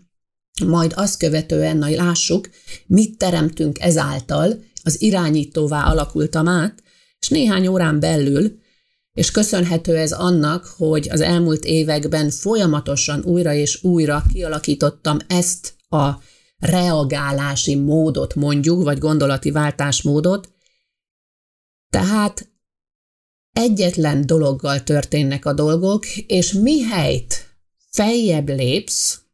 majd 0.63 0.93
azt 0.95 1.17
követően, 1.17 1.77
na 1.77 1.89
lássuk, 1.89 2.49
mit 2.87 3.17
teremtünk 3.17 3.79
ezáltal, 3.79 4.63
az 4.83 5.01
irányítóvá 5.01 5.83
alakultam 5.83 6.47
át, 6.47 6.83
és 7.19 7.27
néhány 7.29 7.67
órán 7.67 7.99
belül, 7.99 8.59
és 9.13 9.31
köszönhető 9.31 9.95
ez 9.95 10.11
annak, 10.11 10.65
hogy 10.65 11.09
az 11.09 11.21
elmúlt 11.21 11.65
években 11.65 12.29
folyamatosan 12.29 13.23
újra 13.23 13.53
és 13.53 13.83
újra 13.83 14.23
kialakítottam 14.33 15.17
ezt 15.27 15.75
a 15.89 16.09
reagálási 16.57 17.75
módot 17.75 18.35
mondjuk, 18.35 18.83
vagy 18.83 18.97
gondolati 18.97 19.51
váltásmódot, 19.51 20.49
tehát 21.89 22.49
egyetlen 23.51 24.25
dologgal 24.25 24.83
történnek 24.83 25.45
a 25.45 25.53
dolgok, 25.53 26.05
és 26.15 26.51
mihelyt 26.51 27.55
feljebb 27.91 28.49
lépsz, 28.49 29.24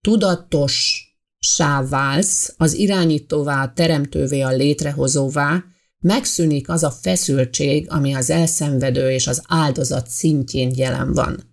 tudatossá 0.00 1.84
válsz, 1.88 2.54
az 2.56 2.74
irányítóvá, 2.74 3.62
a 3.62 3.72
teremtővé, 3.72 4.40
a 4.40 4.50
létrehozóvá, 4.50 5.64
megszűnik 5.98 6.68
az 6.68 6.82
a 6.82 6.90
feszültség, 6.90 7.90
ami 7.90 8.14
az 8.14 8.30
elszenvedő 8.30 9.10
és 9.10 9.26
az 9.26 9.42
áldozat 9.48 10.08
szintjén 10.08 10.72
jelen 10.76 11.12
van. 11.12 11.48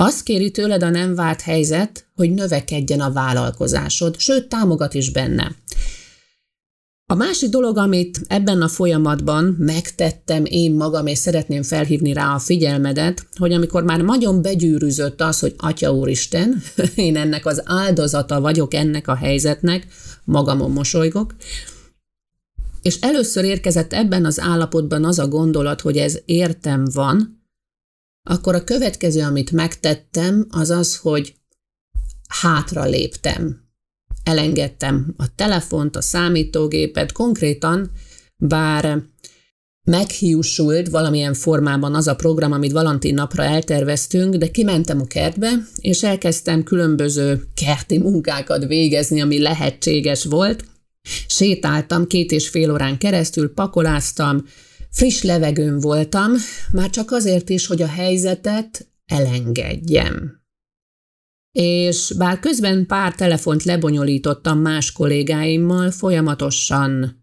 Azt 0.00 0.22
kéri 0.22 0.50
tőled 0.50 0.82
a 0.82 0.90
nem 0.90 1.14
várt 1.14 1.40
helyzet, 1.40 2.06
hogy 2.14 2.30
növekedjen 2.30 3.00
a 3.00 3.12
vállalkozásod, 3.12 4.18
sőt 4.18 4.48
támogat 4.48 4.94
is 4.94 5.10
benne. 5.10 5.56
A 7.10 7.14
másik 7.14 7.50
dolog, 7.50 7.76
amit 7.76 8.20
ebben 8.26 8.62
a 8.62 8.68
folyamatban 8.68 9.56
megtettem 9.58 10.44
én 10.44 10.74
magam, 10.74 11.06
és 11.06 11.18
szeretném 11.18 11.62
felhívni 11.62 12.12
rá 12.12 12.34
a 12.34 12.38
figyelmedet, 12.38 13.26
hogy 13.36 13.52
amikor 13.52 13.82
már 13.82 14.00
nagyon 14.00 14.42
begyűrűzött 14.42 15.20
az, 15.20 15.38
hogy 15.38 15.54
Atya 15.56 15.92
Úristen, 15.92 16.62
én 16.94 17.16
ennek 17.16 17.46
az 17.46 17.62
áldozata 17.64 18.40
vagyok 18.40 18.74
ennek 18.74 19.08
a 19.08 19.14
helyzetnek, 19.14 19.86
magamon 20.24 20.70
mosolygok, 20.70 21.34
és 22.82 23.00
először 23.00 23.44
érkezett 23.44 23.92
ebben 23.92 24.24
az 24.24 24.40
állapotban 24.40 25.04
az 25.04 25.18
a 25.18 25.28
gondolat, 25.28 25.80
hogy 25.80 25.96
ez 25.96 26.18
értem 26.24 26.84
van, 26.92 27.42
akkor 28.22 28.54
a 28.54 28.64
következő, 28.64 29.22
amit 29.22 29.50
megtettem, 29.50 30.46
az 30.50 30.70
az, 30.70 30.96
hogy 30.96 31.34
hátra 32.28 32.84
léptem 32.84 33.67
elengedtem 34.28 35.14
a 35.16 35.34
telefont, 35.34 35.96
a 35.96 36.00
számítógépet, 36.00 37.12
konkrétan, 37.12 37.90
bár 38.36 39.02
meghiúsult 39.84 40.88
valamilyen 40.88 41.34
formában 41.34 41.94
az 41.94 42.06
a 42.06 42.14
program, 42.14 42.52
amit 42.52 42.72
Valentin 42.72 43.14
napra 43.14 43.42
elterveztünk, 43.42 44.34
de 44.34 44.50
kimentem 44.50 45.00
a 45.00 45.06
kertbe, 45.06 45.52
és 45.80 46.02
elkezdtem 46.02 46.62
különböző 46.62 47.42
kerti 47.54 47.98
munkákat 47.98 48.66
végezni, 48.66 49.20
ami 49.20 49.40
lehetséges 49.40 50.24
volt. 50.24 50.64
Sétáltam 51.26 52.06
két 52.06 52.32
és 52.32 52.48
fél 52.48 52.72
órán 52.72 52.98
keresztül, 52.98 53.54
pakoláztam, 53.54 54.44
friss 54.90 55.22
levegőn 55.22 55.80
voltam, 55.80 56.32
már 56.72 56.90
csak 56.90 57.10
azért 57.10 57.48
is, 57.48 57.66
hogy 57.66 57.82
a 57.82 57.86
helyzetet 57.86 58.86
elengedjem 59.06 60.37
és 61.60 62.14
bár 62.18 62.40
közben 62.40 62.86
pár 62.86 63.14
telefont 63.14 63.62
lebonyolítottam 63.62 64.58
más 64.58 64.92
kollégáimmal, 64.92 65.90
folyamatosan 65.90 67.22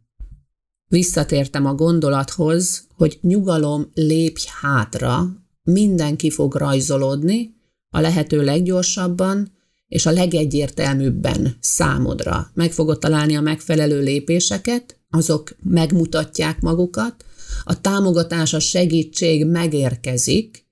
visszatértem 0.87 1.65
a 1.65 1.73
gondolathoz, 1.73 2.87
hogy 2.95 3.17
nyugalom, 3.21 3.89
lépj 3.93 4.47
hátra, 4.61 5.25
mindenki 5.63 6.29
fog 6.29 6.55
rajzolódni, 6.55 7.55
a 7.89 7.99
lehető 7.99 8.43
leggyorsabban 8.43 9.51
és 9.87 10.05
a 10.05 10.11
legegyértelműbben 10.11 11.57
számodra. 11.59 12.51
Meg 12.53 12.71
fogod 12.71 12.99
találni 12.99 13.35
a 13.35 13.41
megfelelő 13.41 14.01
lépéseket, 14.01 14.99
azok 15.09 15.55
megmutatják 15.63 16.61
magukat, 16.61 17.25
a 17.63 17.81
támogatás, 17.81 18.53
a 18.53 18.59
segítség 18.59 19.45
megérkezik, 19.45 20.65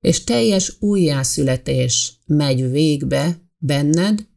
és 0.00 0.24
teljes 0.24 0.76
újjászületés 0.78 2.19
megy 2.30 2.70
végbe 2.70 3.50
benned, 3.58 4.28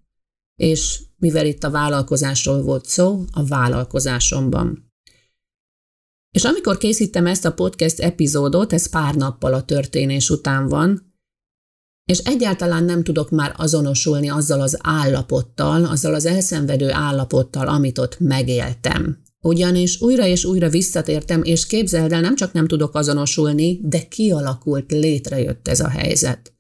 és 0.56 1.02
mivel 1.18 1.46
itt 1.46 1.64
a 1.64 1.70
vállalkozásról 1.70 2.62
volt 2.62 2.86
szó, 2.86 3.24
a 3.32 3.46
vállalkozásomban. 3.46 4.92
És 6.36 6.44
amikor 6.44 6.78
készítem 6.78 7.26
ezt 7.26 7.46
a 7.46 7.54
podcast 7.54 8.00
epizódot, 8.00 8.74
ez 8.74 8.90
pár 8.90 9.16
nappal 9.16 9.54
a 9.54 9.64
történés 9.64 10.30
után 10.30 10.68
van, 10.68 11.14
és 12.06 12.18
egyáltalán 12.18 12.84
nem 12.84 13.04
tudok 13.04 13.30
már 13.30 13.54
azonosulni 13.58 14.30
azzal 14.30 14.62
az 14.62 14.78
állapottal, 14.82 15.86
azzal 15.86 16.14
az 16.14 16.26
elszenvedő 16.26 16.92
állapottal, 16.92 17.68
amit 17.68 17.98
ott 17.98 18.20
megéltem. 18.20 19.22
Ugyanis 19.40 20.02
újra 20.02 20.26
és 20.26 20.46
újra 20.46 20.70
visszatértem, 20.70 21.44
és 21.44 21.66
képzeld 21.66 22.12
el, 22.12 22.22
nem 22.22 22.36
csak 22.36 22.54
nem 22.54 22.68
tudok 22.68 22.96
azonosulni, 22.96 23.80
de 23.84 24.08
kialakult, 24.08 24.92
létrejött 24.92 25.68
ez 25.68 25.80
a 25.80 25.90
helyzet. 25.90 26.54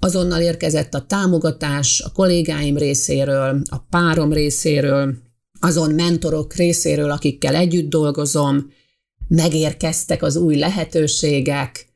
Azonnal 0.00 0.40
érkezett 0.40 0.94
a 0.94 1.06
támogatás 1.06 2.00
a 2.00 2.12
kollégáim 2.12 2.76
részéről, 2.76 3.62
a 3.70 3.78
párom 3.78 4.32
részéről, 4.32 5.14
azon 5.60 5.94
mentorok 5.94 6.54
részéről, 6.54 7.10
akikkel 7.10 7.54
együtt 7.54 7.88
dolgozom, 7.88 8.72
megérkeztek 9.28 10.22
az 10.22 10.36
új 10.36 10.56
lehetőségek, 10.56 11.88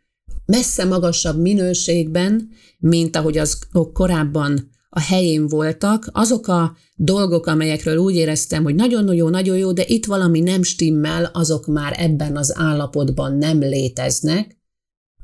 messze 0.46 0.84
magasabb 0.84 1.40
minőségben, 1.40 2.48
mint 2.78 3.16
ahogy 3.16 3.38
az 3.38 3.58
korábban 3.92 4.70
a 4.88 5.00
helyén 5.00 5.46
voltak, 5.46 6.08
azok 6.12 6.48
a 6.48 6.76
dolgok, 6.96 7.46
amelyekről 7.46 7.96
úgy 7.96 8.14
éreztem, 8.14 8.62
hogy 8.62 8.74
nagyon 8.74 9.14
jó, 9.14 9.28
nagyon 9.28 9.56
jó, 9.56 9.72
de 9.72 9.84
itt 9.86 10.06
valami 10.06 10.40
nem 10.40 10.62
stimmel, 10.62 11.24
azok 11.24 11.66
már 11.66 11.94
ebben 11.98 12.36
az 12.36 12.58
állapotban 12.58 13.36
nem 13.36 13.58
léteznek, 13.58 14.56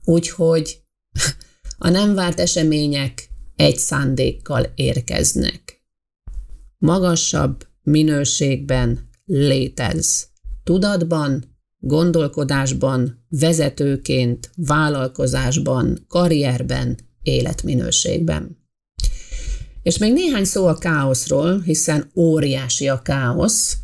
úgyhogy 0.05 0.81
a 1.79 1.89
nem 1.89 2.15
várt 2.15 2.41
események 2.41 3.29
egy 3.57 3.77
szándékkal 3.77 4.73
érkeznek. 4.75 5.83
Magasabb 6.79 7.67
minőségben 7.83 9.09
létez. 9.25 10.29
Tudatban, 10.65 11.57
gondolkodásban, 11.79 13.27
vezetőként, 13.29 14.51
vállalkozásban, 14.57 16.05
karrierben, 16.09 16.99
életminőségben. 17.23 18.59
És 19.83 19.99
még 19.99 20.13
néhány 20.13 20.45
szó 20.45 20.67
a 20.67 20.79
káoszról, 20.79 21.61
hiszen 21.61 22.11
óriási 22.15 22.89
a 22.89 23.03
káosz. 23.03 23.77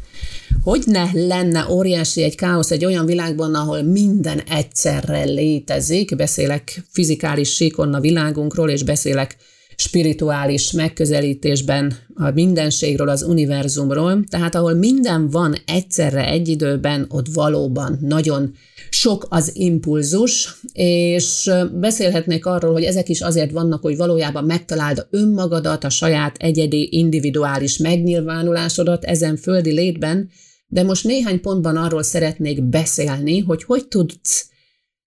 Hogy 0.63 0.83
ne 0.87 1.11
lenne 1.13 1.67
óriási 1.71 2.23
egy 2.23 2.35
káosz 2.35 2.71
egy 2.71 2.85
olyan 2.85 3.07
világban, 3.07 3.55
ahol 3.55 3.83
minden 3.83 4.41
egyszerre 4.51 5.25
létezik, 5.25 6.17
beszélek 6.17 6.83
fizikális 6.89 7.55
síkon 7.55 7.95
a 7.95 8.01
világunkról, 8.01 8.71
és 8.71 8.83
beszélek 8.83 9.37
spirituális 9.77 10.73
megközelítésben 10.73 11.97
a 12.15 12.31
mindenségről, 12.31 13.09
az 13.09 13.23
univerzumról, 13.23 14.25
tehát 14.29 14.55
ahol 14.55 14.75
minden 14.75 15.31
van 15.31 15.55
egyszerre 15.67 16.29
egy 16.29 16.49
időben, 16.49 17.07
ott 17.09 17.27
valóban 17.33 17.99
nagyon 18.01 18.55
sok 18.91 19.27
az 19.29 19.51
impulzus, 19.55 20.61
és 20.73 21.51
beszélhetnék 21.73 22.47
arról, 22.47 22.73
hogy 22.73 22.85
ezek 22.85 23.09
is 23.09 23.21
azért 23.21 23.51
vannak, 23.51 23.83
hogy 23.83 23.97
valójában 23.97 24.45
megtaláld 24.45 25.07
önmagadat, 25.11 25.85
a 25.85 25.91
saját 25.91 26.37
egyedi, 26.39 26.89
individuális 26.91 27.79
megnyilvánulásodat 27.79 29.05
ezen 29.05 29.37
földi 29.37 29.73
létben, 29.73 30.31
de 30.75 30.83
most 30.83 31.05
néhány 31.05 31.41
pontban 31.41 31.77
arról 31.77 32.03
szeretnék 32.03 32.63
beszélni, 32.63 33.41
hogy 33.41 33.65
hogy 33.65 33.89
tudsz 33.89 34.49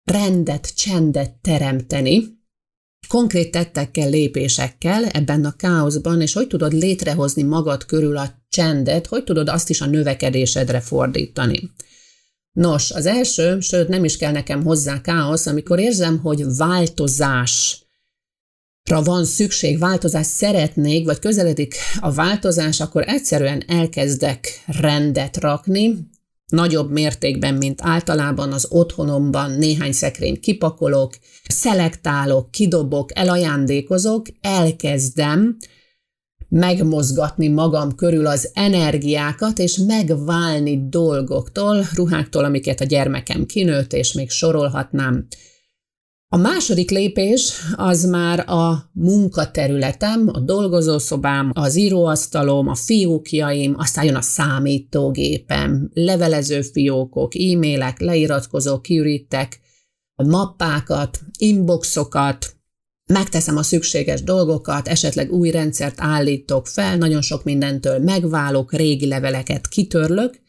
rendet, 0.03 0.75
csendet 0.75 1.31
teremteni, 1.41 2.23
konkrét 3.07 3.51
tettekkel, 3.51 4.09
lépésekkel 4.09 5.05
ebben 5.05 5.45
a 5.45 5.55
káoszban, 5.55 6.21
és 6.21 6.33
hogy 6.33 6.47
tudod 6.47 6.73
létrehozni 6.73 7.43
magad 7.43 7.85
körül 7.85 8.17
a 8.17 8.43
csendet, 8.49 9.07
hogy 9.07 9.23
tudod 9.23 9.49
azt 9.49 9.69
is 9.69 9.81
a 9.81 9.85
növekedésedre 9.85 10.79
fordítani. 10.79 11.71
Nos, 12.51 12.91
az 12.91 13.05
első, 13.05 13.59
sőt 13.59 13.87
nem 13.87 14.03
is 14.03 14.17
kell 14.17 14.31
nekem 14.31 14.63
hozzá 14.63 15.01
káosz, 15.01 15.45
amikor 15.45 15.79
érzem, 15.79 16.19
hogy 16.19 16.55
változás 16.55 17.86
van 18.95 19.25
szükség, 19.25 19.79
változást 19.79 20.29
szeretnék, 20.29 21.05
vagy 21.05 21.19
közeledik 21.19 21.75
a 21.99 22.11
változás, 22.11 22.79
akkor 22.79 23.03
egyszerűen 23.07 23.63
elkezdek 23.67 24.63
rendet 24.65 25.37
rakni, 25.37 25.95
nagyobb 26.47 26.91
mértékben, 26.91 27.53
mint 27.53 27.79
általában 27.83 28.53
az 28.53 28.67
otthonomban 28.69 29.51
néhány 29.51 29.91
szekrényt 29.91 30.39
kipakolok, 30.39 31.17
szelektálok, 31.47 32.51
kidobok, 32.51 33.17
elajándékozok, 33.17 34.25
elkezdem 34.41 35.57
megmozgatni 36.49 37.47
magam 37.47 37.95
körül 37.95 38.27
az 38.27 38.51
energiákat, 38.53 39.59
és 39.59 39.77
megválni 39.77 40.87
dolgoktól, 40.89 41.87
ruháktól, 41.93 42.43
amiket 42.43 42.81
a 42.81 42.85
gyermekem 42.85 43.45
kinőtt, 43.45 43.93
és 43.93 44.13
még 44.13 44.29
sorolhatnám. 44.29 45.27
A 46.29 46.37
második 46.37 46.91
lépés 46.91 47.53
az 47.75 48.05
már 48.05 48.49
a 48.49 48.89
munkaterületem, 48.93 50.29
a 50.33 50.39
dolgozószobám, 50.39 51.51
az 51.53 51.75
íróasztalom, 51.75 52.67
a 52.67 52.75
fiókjaim, 52.75 53.75
aztán 53.77 54.05
jön 54.05 54.15
a 54.15 54.21
számítógépem, 54.21 55.89
levelező 55.93 56.61
fiókok, 56.61 57.35
e-mailek, 57.35 57.99
leiratkozó 57.99 58.79
kiürítek, 58.79 59.59
mappákat, 60.15 61.19
inboxokat, 61.37 62.55
megteszem 63.13 63.57
a 63.57 63.63
szükséges 63.63 64.23
dolgokat, 64.23 64.87
esetleg 64.87 65.31
új 65.31 65.51
rendszert 65.51 66.01
állítok 66.01 66.67
fel, 66.67 66.97
nagyon 66.97 67.21
sok 67.21 67.43
mindentől 67.43 67.99
megválok, 67.99 68.73
régi 68.73 69.07
leveleket 69.07 69.67
kitörlök, 69.67 70.39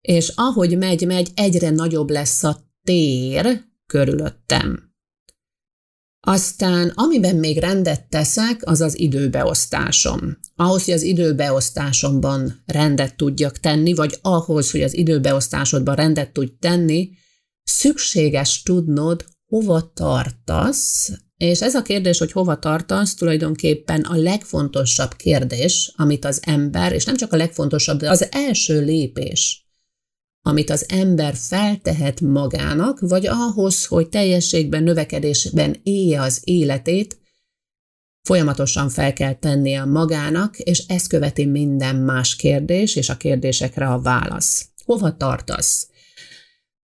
és 0.00 0.32
ahogy 0.34 0.78
megy-megy, 0.78 1.30
egyre 1.34 1.70
nagyobb 1.70 2.10
lesz 2.10 2.42
a 2.42 2.56
tér 2.82 3.64
körülöttem. 3.86 4.93
Aztán, 6.26 6.92
amiben 6.94 7.36
még 7.36 7.58
rendet 7.58 8.08
teszek, 8.08 8.60
az 8.64 8.80
az 8.80 8.98
időbeosztásom. 8.98 10.38
Ahhoz, 10.56 10.84
hogy 10.84 10.94
az 10.94 11.02
időbeosztásomban 11.02 12.62
rendet 12.66 13.16
tudjak 13.16 13.58
tenni, 13.58 13.94
vagy 13.94 14.18
ahhoz, 14.22 14.70
hogy 14.70 14.82
az 14.82 14.96
időbeosztásodban 14.96 15.94
rendet 15.94 16.32
tudj 16.32 16.52
tenni, 16.60 17.10
szükséges 17.62 18.62
tudnod, 18.62 19.24
hova 19.46 19.92
tartasz, 19.94 21.10
és 21.36 21.62
ez 21.62 21.74
a 21.74 21.82
kérdés, 21.82 22.18
hogy 22.18 22.32
hova 22.32 22.58
tartasz, 22.58 23.14
tulajdonképpen 23.14 24.00
a 24.00 24.16
legfontosabb 24.16 25.14
kérdés, 25.14 25.92
amit 25.96 26.24
az 26.24 26.40
ember, 26.44 26.92
és 26.92 27.04
nem 27.04 27.16
csak 27.16 27.32
a 27.32 27.36
legfontosabb, 27.36 27.98
de 27.98 28.10
az 28.10 28.28
első 28.30 28.84
lépés, 28.84 29.63
amit 30.46 30.70
az 30.70 30.86
ember 30.88 31.34
feltehet 31.36 32.20
magának, 32.20 33.00
vagy 33.00 33.26
ahhoz, 33.26 33.86
hogy 33.86 34.08
teljességben, 34.08 34.82
növekedésben 34.82 35.76
élje 35.82 36.20
az 36.20 36.40
életét, 36.44 37.18
folyamatosan 38.22 38.88
fel 38.88 39.12
kell 39.12 39.34
tennie 39.34 39.84
magának, 39.84 40.58
és 40.58 40.86
ezt 40.86 41.08
követi 41.08 41.44
minden 41.44 41.96
más 41.96 42.36
kérdés, 42.36 42.96
és 42.96 43.08
a 43.08 43.16
kérdésekre 43.16 43.86
a 43.86 44.00
válasz. 44.00 44.68
Hova 44.84 45.16
tartasz? 45.16 45.88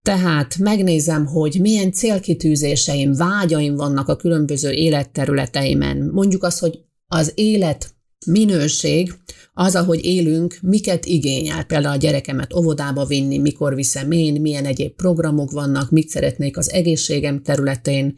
Tehát 0.01 0.57
megnézem, 0.57 1.25
hogy 1.25 1.57
milyen 1.61 1.91
célkitűzéseim, 1.91 3.13
vágyaim 3.13 3.75
vannak 3.75 4.07
a 4.07 4.15
különböző 4.15 4.71
életterületeimen. 4.71 6.09
Mondjuk 6.13 6.43
az, 6.43 6.59
hogy 6.59 6.79
az 7.07 7.31
élet 7.35 7.95
minőség, 8.25 9.13
az, 9.59 9.75
ahogy 9.75 10.05
élünk, 10.05 10.57
miket 10.61 11.05
igényel. 11.05 11.63
Például 11.63 11.93
a 11.95 11.97
gyerekemet 11.97 12.53
óvodába 12.53 13.05
vinni, 13.05 13.37
mikor 13.37 13.75
viszem 13.75 14.11
én, 14.11 14.41
milyen 14.41 14.65
egyéb 14.65 14.91
programok 14.91 15.51
vannak, 15.51 15.91
mit 15.91 16.09
szeretnék 16.09 16.57
az 16.57 16.71
egészségem 16.71 17.41
területén, 17.41 18.15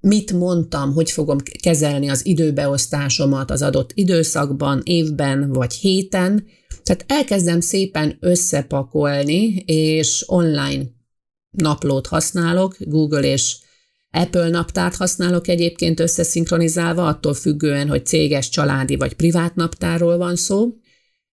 mit 0.00 0.32
mondtam, 0.32 0.92
hogy 0.92 1.10
fogom 1.10 1.38
kezelni 1.62 2.08
az 2.08 2.26
időbeosztásomat 2.26 3.50
az 3.50 3.62
adott 3.62 3.90
időszakban, 3.94 4.80
évben 4.84 5.52
vagy 5.52 5.72
héten. 5.72 6.46
Tehát 6.82 7.04
elkezdem 7.06 7.60
szépen 7.60 8.16
összepakolni, 8.20 9.62
és 9.66 10.24
online 10.26 10.82
naplót 11.50 12.06
használok, 12.06 12.76
Google 12.78 13.22
és 13.22 13.56
Apple 14.12 14.48
naptárt 14.48 14.96
használok 14.96 15.48
egyébként 15.48 16.00
összeszinkronizálva, 16.00 17.06
attól 17.06 17.34
függően, 17.34 17.88
hogy 17.88 18.06
céges, 18.06 18.48
családi 18.48 18.96
vagy 18.96 19.14
privát 19.14 19.54
naptárról 19.54 20.16
van 20.16 20.36
szó, 20.36 20.74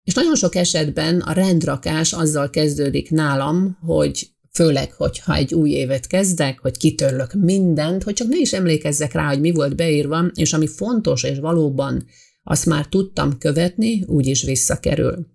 és 0.04 0.14
nagyon 0.14 0.36
sok 0.36 0.54
esetben 0.54 1.20
a 1.20 1.32
rendrakás 1.32 2.12
azzal 2.12 2.50
kezdődik 2.50 3.10
nálam, 3.10 3.78
hogy 3.80 4.28
főleg, 4.52 4.92
hogyha 4.92 5.34
egy 5.34 5.54
új 5.54 5.70
évet 5.70 6.06
kezdek, 6.06 6.58
hogy 6.58 6.76
kitörlök 6.76 7.32
mindent, 7.32 8.02
hogy 8.02 8.14
csak 8.14 8.28
ne 8.28 8.36
is 8.38 8.52
emlékezzek 8.52 9.12
rá, 9.12 9.28
hogy 9.28 9.40
mi 9.40 9.52
volt 9.52 9.76
beírva, 9.76 10.24
és 10.34 10.52
ami 10.52 10.66
fontos 10.66 11.22
és 11.22 11.38
valóban 11.38 12.06
azt 12.42 12.66
már 12.66 12.86
tudtam 12.86 13.38
követni, 13.38 14.04
úgy 14.06 14.26
is 14.26 14.42
visszakerül. 14.42 15.26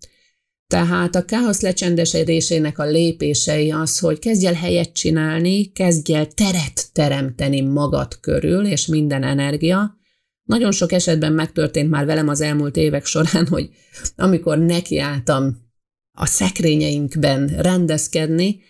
Tehát 0.74 1.16
a 1.16 1.26
káosz 1.26 1.62
lecsendesedésének 1.62 2.80
a 2.80 2.86
lépései 2.86 3.72
az, 3.72 4.00
hogy 4.00 4.20
kezdj 4.20 4.46
el 4.46 4.54
helyet 4.54 4.94
csinálni, 4.94 5.72
kezdj 5.72 6.14
el 6.14 6.28
teret 6.28 6.92
teremteni 6.94 7.62
magad 7.62 8.20
körül, 8.20 8.66
és 8.66 8.86
minden 8.86 9.24
energia. 9.24 9.98
Nagyon 10.44 10.72
sok 10.72 10.92
esetben 10.92 11.34
megtörtént 11.34 11.90
már 11.90 12.06
velem 12.06 12.28
az 12.28 12.42
elmúlt 12.42 12.76
évek 12.78 13.06
során, 13.06 13.48
hogy 13.48 13.70
amikor 14.16 14.58
nekiálltam 14.58 15.58
a 16.18 16.26
szekrényeinkben 16.26 17.48
rendezkedni, 17.48 18.62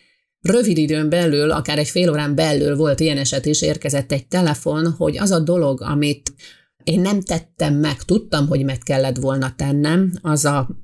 rövid 0.42 0.78
időn 0.78 1.10
belül, 1.10 1.52
akár 1.52 1.78
egy 1.78 1.90
fél 1.90 2.10
órán 2.10 2.36
belül 2.36 2.76
volt 2.76 3.00
ilyen 3.00 3.18
eset 3.18 3.46
is, 3.46 3.62
érkezett 3.62 4.12
egy 4.12 4.28
telefon, 4.28 4.92
hogy 4.98 5.18
az 5.18 5.32
a 5.32 5.40
dolog, 5.40 5.82
amit 5.82 6.34
én 6.84 7.02
nem 7.02 7.22
tettem 7.22 7.76
meg, 7.76 8.04
tudtam, 8.04 8.48
hogy 8.48 8.64
meg 8.64 8.78
kellett 8.78 9.18
volna 9.18 9.54
tennem, 9.56 10.14
az 10.22 10.46
a 10.46 10.82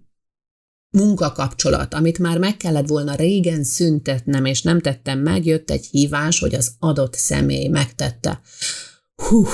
munkakapcsolat, 0.92 1.94
amit 1.94 2.20
már 2.20 2.38
meg 2.38 2.58
kellett 2.58 2.88
volna 2.88 3.16
régen 3.16 3.64
szüntetnem, 3.64 4.46
és 4.46 4.62
nem 4.62 4.82
tettem 4.82 5.20
meg, 5.20 5.46
jött 5.46 5.70
egy 5.70 5.86
hívás, 5.86 6.40
hogy 6.40 6.56
az 6.56 6.72
adott 6.80 7.14
személy 7.14 7.68
megtette. 7.68 8.42
Hú, 9.16 9.46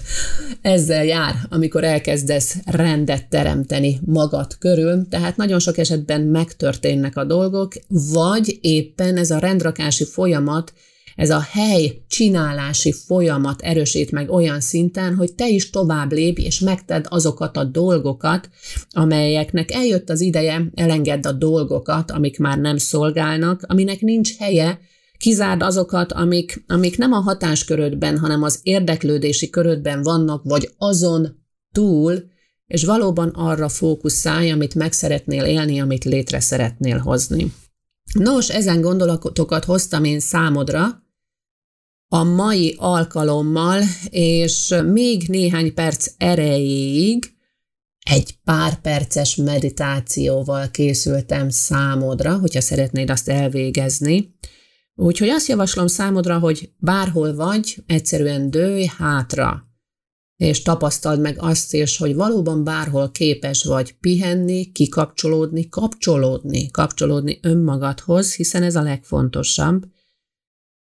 ezzel 0.62 1.04
jár, 1.04 1.34
amikor 1.48 1.84
elkezdesz 1.84 2.56
rendet 2.64 3.28
teremteni 3.28 4.00
magad 4.04 4.58
körül, 4.58 5.08
tehát 5.08 5.36
nagyon 5.36 5.58
sok 5.58 5.78
esetben 5.78 6.20
megtörténnek 6.20 7.16
a 7.16 7.24
dolgok, 7.24 7.72
vagy 7.88 8.58
éppen 8.60 9.16
ez 9.16 9.30
a 9.30 9.38
rendrakási 9.38 10.04
folyamat 10.04 10.72
ez 11.16 11.30
a 11.30 11.40
hely 11.50 12.02
csinálási 12.08 12.92
folyamat 12.92 13.60
erősít 13.60 14.10
meg 14.10 14.30
olyan 14.30 14.60
szinten, 14.60 15.14
hogy 15.14 15.34
te 15.34 15.48
is 15.48 15.70
tovább 15.70 16.12
lépj, 16.12 16.42
és 16.42 16.60
megted 16.60 17.06
azokat 17.08 17.56
a 17.56 17.64
dolgokat, 17.64 18.48
amelyeknek 18.90 19.72
eljött 19.72 20.10
az 20.10 20.20
ideje, 20.20 20.70
elengedd 20.74 21.26
a 21.26 21.32
dolgokat, 21.32 22.10
amik 22.10 22.38
már 22.38 22.58
nem 22.58 22.76
szolgálnak, 22.76 23.62
aminek 23.66 24.00
nincs 24.00 24.36
helye, 24.36 24.78
kizárd 25.18 25.62
azokat, 25.62 26.12
amik, 26.12 26.64
amik 26.66 26.98
nem 26.98 27.12
a 27.12 27.20
hatáskörödben, 27.20 28.18
hanem 28.18 28.42
az 28.42 28.60
érdeklődési 28.62 29.50
körödben 29.50 30.02
vannak, 30.02 30.42
vagy 30.44 30.70
azon 30.78 31.40
túl, 31.72 32.30
és 32.66 32.84
valóban 32.84 33.28
arra 33.28 33.68
fókuszálj, 33.68 34.50
amit 34.50 34.74
meg 34.74 34.92
szeretnél 34.92 35.44
élni, 35.44 35.80
amit 35.80 36.04
létre 36.04 36.40
szeretnél 36.40 36.98
hozni. 36.98 37.52
Nos, 38.12 38.48
ezen 38.48 38.80
gondolatokat 38.80 39.64
hoztam 39.64 40.04
én 40.04 40.20
számodra, 40.20 41.01
a 42.14 42.24
mai 42.24 42.74
alkalommal, 42.78 43.82
és 44.10 44.74
még 44.92 45.28
néhány 45.28 45.74
perc 45.74 46.06
erejéig 46.16 47.32
egy 48.10 48.38
pár 48.44 48.80
perces 48.80 49.36
meditációval 49.36 50.70
készültem 50.70 51.48
számodra, 51.48 52.38
hogyha 52.38 52.60
szeretnéd 52.60 53.10
azt 53.10 53.28
elvégezni. 53.28 54.34
Úgyhogy 54.94 55.28
azt 55.28 55.48
javaslom 55.48 55.86
számodra, 55.86 56.38
hogy 56.38 56.72
bárhol 56.78 57.34
vagy, 57.34 57.82
egyszerűen 57.86 58.50
dőj 58.50 58.90
hátra, 58.98 59.64
és 60.36 60.62
tapasztald 60.62 61.20
meg 61.20 61.36
azt 61.40 61.74
is, 61.74 61.96
hogy 61.96 62.14
valóban 62.14 62.64
bárhol 62.64 63.10
képes 63.10 63.64
vagy 63.64 63.96
pihenni, 64.00 64.72
kikapcsolódni, 64.72 65.68
kapcsolódni, 65.68 66.70
kapcsolódni 66.70 67.38
önmagadhoz, 67.42 68.34
hiszen 68.34 68.62
ez 68.62 68.76
a 68.76 68.82
legfontosabb, 68.82 69.84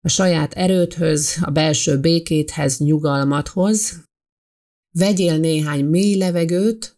a 0.04 0.08
saját 0.08 0.52
erődhöz, 0.52 1.38
a 1.40 1.50
belső 1.50 2.00
békéthez, 2.00 2.78
nyugalmathoz. 2.78 4.04
Vegyél 4.90 5.38
néhány 5.38 5.84
mély 5.84 6.16
levegőt, 6.16 6.96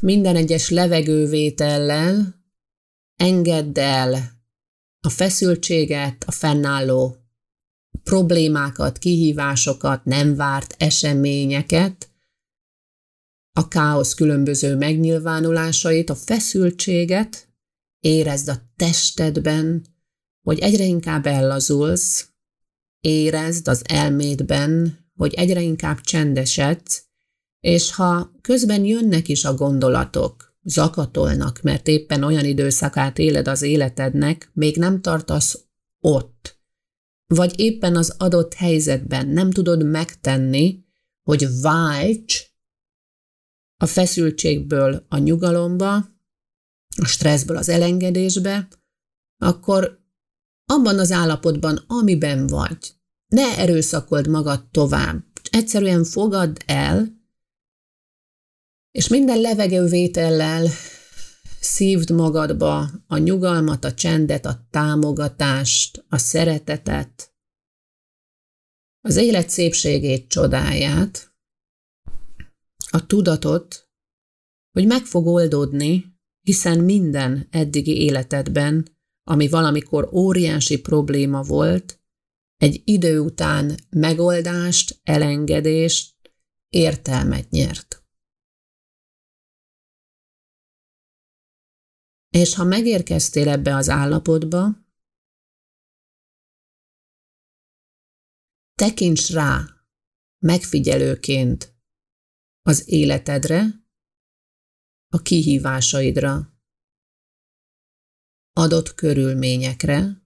minden 0.00 0.36
egyes 0.36 0.70
levegővétellel 0.70 2.40
engedd 3.16 3.78
el 3.78 4.40
a 5.00 5.08
feszültséget, 5.08 6.24
a 6.26 6.30
fennálló 6.30 7.16
problémákat, 8.02 8.98
kihívásokat, 8.98 10.04
nem 10.04 10.34
várt 10.34 10.74
eseményeket, 10.78 12.10
a 13.52 13.68
káosz 13.68 14.14
különböző 14.14 14.76
megnyilvánulásait, 14.76 16.10
a 16.10 16.14
feszültséget, 16.14 17.48
érezd 18.00 18.48
a 18.48 18.56
testedben, 18.76 19.91
hogy 20.42 20.58
egyre 20.58 20.84
inkább 20.84 21.26
ellazulsz, 21.26 22.28
érezd 23.00 23.68
az 23.68 23.82
elmédben, 23.88 24.98
hogy 25.14 25.34
egyre 25.34 25.60
inkább 25.60 26.00
csendesedsz, 26.00 27.04
és 27.60 27.92
ha 27.92 28.32
közben 28.40 28.84
jönnek 28.84 29.28
is 29.28 29.44
a 29.44 29.54
gondolatok, 29.54 30.56
zakatolnak, 30.62 31.62
mert 31.62 31.88
éppen 31.88 32.22
olyan 32.22 32.44
időszakát 32.44 33.18
éled 33.18 33.48
az 33.48 33.62
életednek, 33.62 34.50
még 34.52 34.76
nem 34.76 35.00
tartasz 35.00 35.64
ott, 36.00 36.60
vagy 37.26 37.60
éppen 37.60 37.96
az 37.96 38.14
adott 38.18 38.54
helyzetben 38.54 39.28
nem 39.28 39.50
tudod 39.50 39.84
megtenni, 39.84 40.84
hogy 41.22 41.60
válts 41.60 42.50
a 43.76 43.86
feszültségből 43.86 45.06
a 45.08 45.18
nyugalomba, 45.18 45.94
a 46.96 47.04
stresszből 47.04 47.56
az 47.56 47.68
elengedésbe, 47.68 48.68
akkor 49.38 50.01
abban 50.66 50.98
az 50.98 51.10
állapotban, 51.10 51.84
amiben 51.86 52.46
vagy. 52.46 52.94
Ne 53.26 53.58
erőszakold 53.58 54.28
magad 54.28 54.70
tovább. 54.70 55.24
Egyszerűen 55.50 56.04
fogadd 56.04 56.56
el, 56.66 57.20
és 58.90 59.08
minden 59.08 59.40
levegővétellel 59.40 60.68
szívd 61.60 62.10
magadba 62.10 62.90
a 63.06 63.16
nyugalmat, 63.16 63.84
a 63.84 63.94
csendet, 63.94 64.46
a 64.46 64.66
támogatást, 64.70 66.04
a 66.08 66.18
szeretetet, 66.18 67.34
az 69.00 69.16
élet 69.16 69.48
szépségét, 69.48 70.28
csodáját, 70.28 71.34
a 72.90 73.06
tudatot, 73.06 73.88
hogy 74.72 74.86
meg 74.86 75.04
fog 75.04 75.26
oldódni, 75.26 76.04
hiszen 76.40 76.78
minden 76.78 77.46
eddigi 77.50 78.02
életedben 78.02 79.00
ami 79.22 79.48
valamikor 79.48 80.08
óriási 80.12 80.80
probléma 80.80 81.42
volt, 81.42 82.00
egy 82.56 82.82
idő 82.84 83.18
után 83.18 83.78
megoldást, 83.90 85.00
elengedést, 85.02 86.16
értelmet 86.68 87.50
nyert. 87.50 88.04
És 92.28 92.54
ha 92.54 92.64
megérkeztél 92.64 93.48
ebbe 93.48 93.76
az 93.76 93.88
állapotba, 93.88 94.80
tekints 98.74 99.30
rá 99.30 99.64
megfigyelőként 100.38 101.76
az 102.62 102.88
életedre, 102.88 103.64
a 105.08 105.22
kihívásaidra, 105.22 106.51
adott 108.52 108.94
körülményekre, 108.94 110.22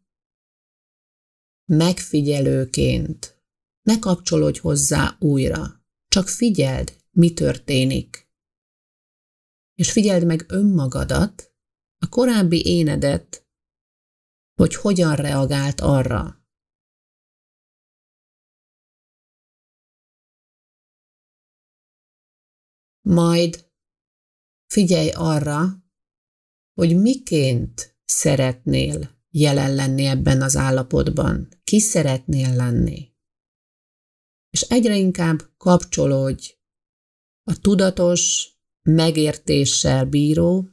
megfigyelőként. 1.64 3.40
Ne 3.82 3.98
kapcsolódj 3.98 4.58
hozzá 4.58 5.16
újra, 5.18 5.84
csak 6.08 6.28
figyeld, 6.28 6.96
mi 7.10 7.32
történik. 7.32 8.30
És 9.74 9.92
figyeld 9.92 10.26
meg 10.26 10.44
önmagadat, 10.48 11.54
a 11.98 12.08
korábbi 12.08 12.66
énedet, 12.66 13.48
hogy 14.54 14.74
hogyan 14.74 15.14
reagált 15.14 15.80
arra. 15.80 16.44
Majd 23.00 23.70
figyelj 24.66 25.10
arra, 25.10 25.84
hogy 26.74 27.00
miként 27.00 27.95
szeretnél 28.06 29.10
jelen 29.30 29.74
lenni 29.74 30.04
ebben 30.04 30.42
az 30.42 30.56
állapotban? 30.56 31.48
Ki 31.64 31.80
szeretnél 31.80 32.54
lenni? 32.54 33.14
És 34.50 34.60
egyre 34.60 34.96
inkább 34.96 35.50
kapcsolódj 35.56 36.54
a 37.42 37.60
tudatos, 37.60 38.50
megértéssel 38.82 40.04
bíró, 40.04 40.68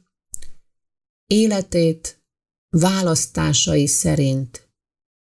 életét 1.26 2.24
választásai 2.68 3.86
szerint 3.86 4.72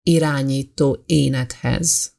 irányító 0.01 1.03
énethez. 1.05 2.17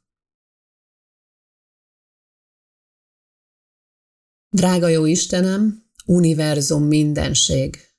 Drága 4.49 4.89
jó 4.89 5.05
Istenem, 5.05 5.91
univerzum 6.07 6.85
mindenség, 6.85 7.94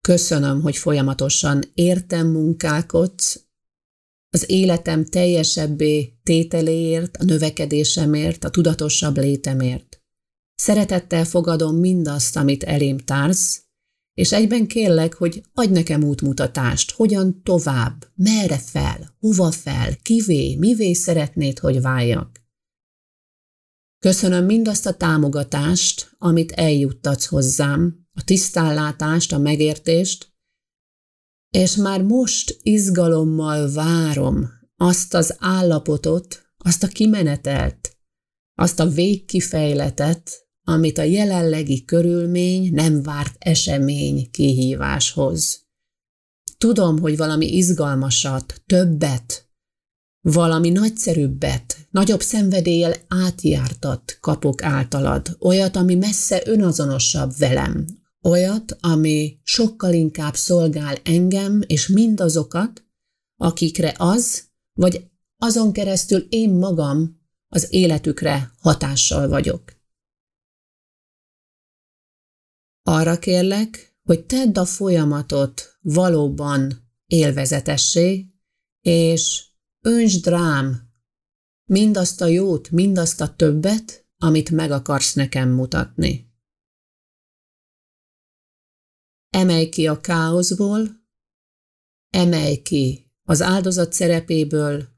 Köszönöm, 0.00 0.60
hogy 0.60 0.76
folyamatosan 0.76 1.62
értem 1.74 2.26
munkálkodsz, 2.26 3.44
az 4.32 4.50
életem 4.50 5.04
teljesebbé 5.04 6.18
tételéért, 6.22 7.16
a 7.16 7.24
növekedésemért, 7.24 8.44
a 8.44 8.50
tudatosabb 8.50 9.16
létemért. 9.16 10.02
Szeretettel 10.54 11.24
fogadom 11.24 11.76
mindazt, 11.76 12.36
amit 12.36 12.62
elém 12.62 12.98
társz, 12.98 13.62
és 14.14 14.32
egyben 14.32 14.66
kérlek, 14.66 15.14
hogy 15.14 15.42
adj 15.54 15.72
nekem 15.72 16.04
útmutatást, 16.04 16.90
hogyan 16.90 17.42
tovább, 17.42 18.06
merre 18.14 18.58
fel, 18.58 19.16
hova 19.18 19.50
fel, 19.50 19.96
kivé, 20.02 20.56
mivé 20.56 20.92
szeretnéd, 20.92 21.58
hogy 21.58 21.80
váljak. 21.80 22.40
Köszönöm 23.98 24.44
mindazt 24.44 24.86
a 24.86 24.96
támogatást, 24.96 26.14
amit 26.18 26.52
eljuttatsz 26.52 27.26
hozzám, 27.26 27.99
a 28.20 28.24
tisztánlátást, 28.24 29.32
a 29.32 29.38
megértést, 29.38 30.32
és 31.50 31.76
már 31.76 32.02
most 32.02 32.58
izgalommal 32.62 33.72
várom 33.72 34.48
azt 34.76 35.14
az 35.14 35.36
állapotot, 35.38 36.42
azt 36.58 36.82
a 36.82 36.86
kimenetelt, 36.86 37.96
azt 38.54 38.80
a 38.80 38.86
végkifejletet, 38.86 40.48
amit 40.66 40.98
a 40.98 41.02
jelenlegi 41.02 41.84
körülmény 41.84 42.72
nem 42.72 43.02
várt 43.02 43.34
esemény 43.38 44.30
kihíváshoz. 44.30 45.68
Tudom, 46.58 46.98
hogy 46.98 47.16
valami 47.16 47.56
izgalmasat, 47.56 48.62
többet, 48.66 49.48
valami 50.20 50.70
nagyszerűbbet, 50.70 51.88
nagyobb 51.90 52.20
szenvedéllyel 52.20 52.94
átjártat 53.08 54.18
kapok 54.20 54.62
általad, 54.62 55.36
olyat, 55.38 55.76
ami 55.76 55.94
messze 55.94 56.42
önazonosabb 56.44 57.32
velem, 57.38 57.99
olyat, 58.22 58.76
ami 58.80 59.40
sokkal 59.42 59.92
inkább 59.92 60.34
szolgál 60.34 60.96
engem 61.02 61.62
és 61.66 61.88
mindazokat, 61.88 62.84
akikre 63.36 63.94
az, 63.98 64.48
vagy 64.72 65.10
azon 65.36 65.72
keresztül 65.72 66.26
én 66.28 66.50
magam 66.50 67.20
az 67.48 67.72
életükre 67.72 68.52
hatással 68.58 69.28
vagyok. 69.28 69.78
Arra 72.82 73.18
kérlek, 73.18 73.98
hogy 74.02 74.26
tedd 74.26 74.58
a 74.58 74.64
folyamatot 74.64 75.78
valóban 75.80 76.88
élvezetessé, 77.06 78.26
és 78.80 79.44
öntsd 79.80 80.26
rám 80.26 80.90
mindazt 81.64 82.20
a 82.20 82.26
jót, 82.26 82.70
mindazt 82.70 83.20
a 83.20 83.34
többet, 83.34 84.06
amit 84.18 84.50
meg 84.50 84.70
akarsz 84.70 85.14
nekem 85.14 85.50
mutatni. 85.50 86.29
Emelj 89.30 89.68
ki 89.68 89.86
a 89.86 90.00
káoszból, 90.00 91.06
emelj 92.08 92.62
ki 92.62 93.12
az 93.22 93.42
áldozat 93.42 93.92
szerepéből, 93.92 94.88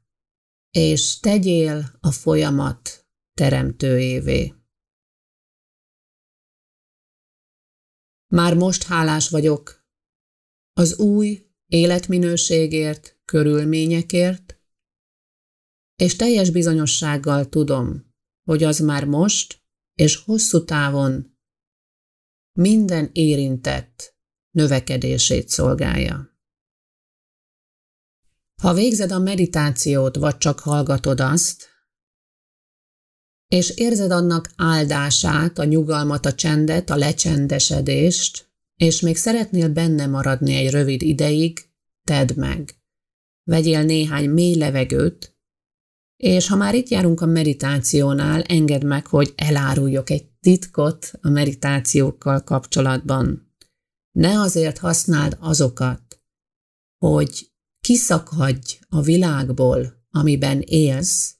és 0.71 1.19
tegyél 1.19 1.97
a 1.99 2.11
folyamat 2.11 3.07
teremtőjévé. 3.33 4.53
Már 8.27 8.55
most 8.55 8.83
hálás 8.83 9.29
vagyok 9.29 9.85
az 10.73 10.97
új 10.99 11.51
életminőségért, 11.65 13.19
körülményekért, 13.25 14.61
és 15.95 16.15
teljes 16.15 16.49
bizonyossággal 16.49 17.49
tudom, 17.49 18.13
hogy 18.43 18.63
az 18.63 18.79
már 18.79 19.05
most 19.05 19.61
és 19.93 20.15
hosszú 20.15 20.63
távon 20.63 21.37
minden 22.59 23.09
érintett 23.11 24.12
növekedését 24.53 25.49
szolgálja. 25.49 26.31
Ha 28.61 28.73
végzed 28.73 29.11
a 29.11 29.19
meditációt, 29.19 30.15
vagy 30.15 30.37
csak 30.37 30.59
hallgatod 30.59 31.19
azt, 31.19 31.71
és 33.47 33.69
érzed 33.69 34.11
annak 34.11 34.51
áldását, 34.55 35.59
a 35.59 35.63
nyugalmat, 35.63 36.25
a 36.25 36.33
csendet, 36.33 36.89
a 36.89 36.95
lecsendesedést, 36.95 38.51
és 38.75 38.99
még 38.99 39.17
szeretnél 39.17 39.69
benne 39.69 40.05
maradni 40.05 40.53
egy 40.55 40.71
rövid 40.71 41.01
ideig, 41.01 41.59
tedd 42.03 42.39
meg. 42.39 42.75
Vegyél 43.43 43.83
néhány 43.83 44.29
mély 44.29 44.55
levegőt, 44.55 45.37
és 46.17 46.47
ha 46.47 46.55
már 46.55 46.75
itt 46.75 46.87
járunk 46.87 47.21
a 47.21 47.25
meditációnál, 47.25 48.41
engedd 48.41 48.85
meg, 48.85 49.07
hogy 49.07 49.33
eláruljak 49.35 50.09
egy 50.09 50.25
titkot 50.39 51.11
a 51.21 51.29
meditációkkal 51.29 52.43
kapcsolatban. 52.43 53.52
Ne 54.13 54.39
azért 54.39 54.77
használd 54.77 55.37
azokat, 55.39 56.21
hogy 56.97 57.51
kiszakadj 57.79 58.79
a 58.89 59.01
világból, 59.01 60.05
amiben 60.09 60.61
élsz, 60.61 61.35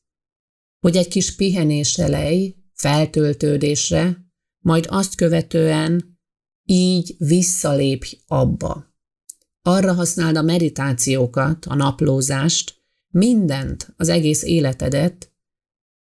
hogy 0.79 0.95
egy 0.95 1.07
kis 1.07 1.35
pihenésre 1.35 2.07
lej, 2.07 2.55
feltöltődésre, 2.73 4.25
majd 4.63 4.85
azt 4.89 5.15
követően 5.15 6.19
így 6.63 7.15
visszalépj 7.17 8.17
abba. 8.27 8.93
Arra 9.61 9.93
használd 9.93 10.35
a 10.35 10.41
meditációkat, 10.41 11.65
a 11.65 11.75
naplózást, 11.75 12.81
mindent, 13.07 13.93
az 13.97 14.09
egész 14.09 14.43
életedet, 14.43 15.33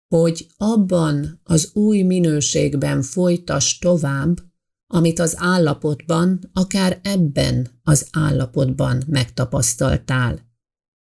hogy 0.08 0.46
abban 0.56 1.40
az 1.42 1.70
új 1.74 2.02
minőségben 2.02 3.02
folytas 3.02 3.78
tovább, 3.78 4.38
amit 4.86 5.18
az 5.18 5.34
állapotban, 5.38 6.50
akár 6.52 7.00
ebben 7.02 7.68
az 7.82 8.08
állapotban 8.12 9.02
megtapasztaltál. 9.06 10.38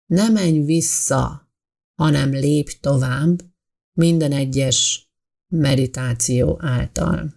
Ne 0.07 0.29
menj 0.29 0.59
vissza, 0.59 1.50
hanem 1.94 2.31
lépj 2.31 2.72
tovább 2.81 3.40
minden 3.92 4.33
egyes 4.33 5.11
meditáció 5.48 6.59
által. 6.62 7.35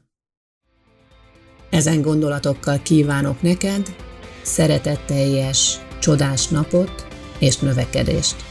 Ezen 1.69 2.01
gondolatokkal 2.01 2.81
kívánok 2.81 3.41
neked 3.41 3.95
szeretetteljes, 4.43 5.77
csodás 5.99 6.47
napot 6.47 7.07
és 7.39 7.57
növekedést! 7.57 8.48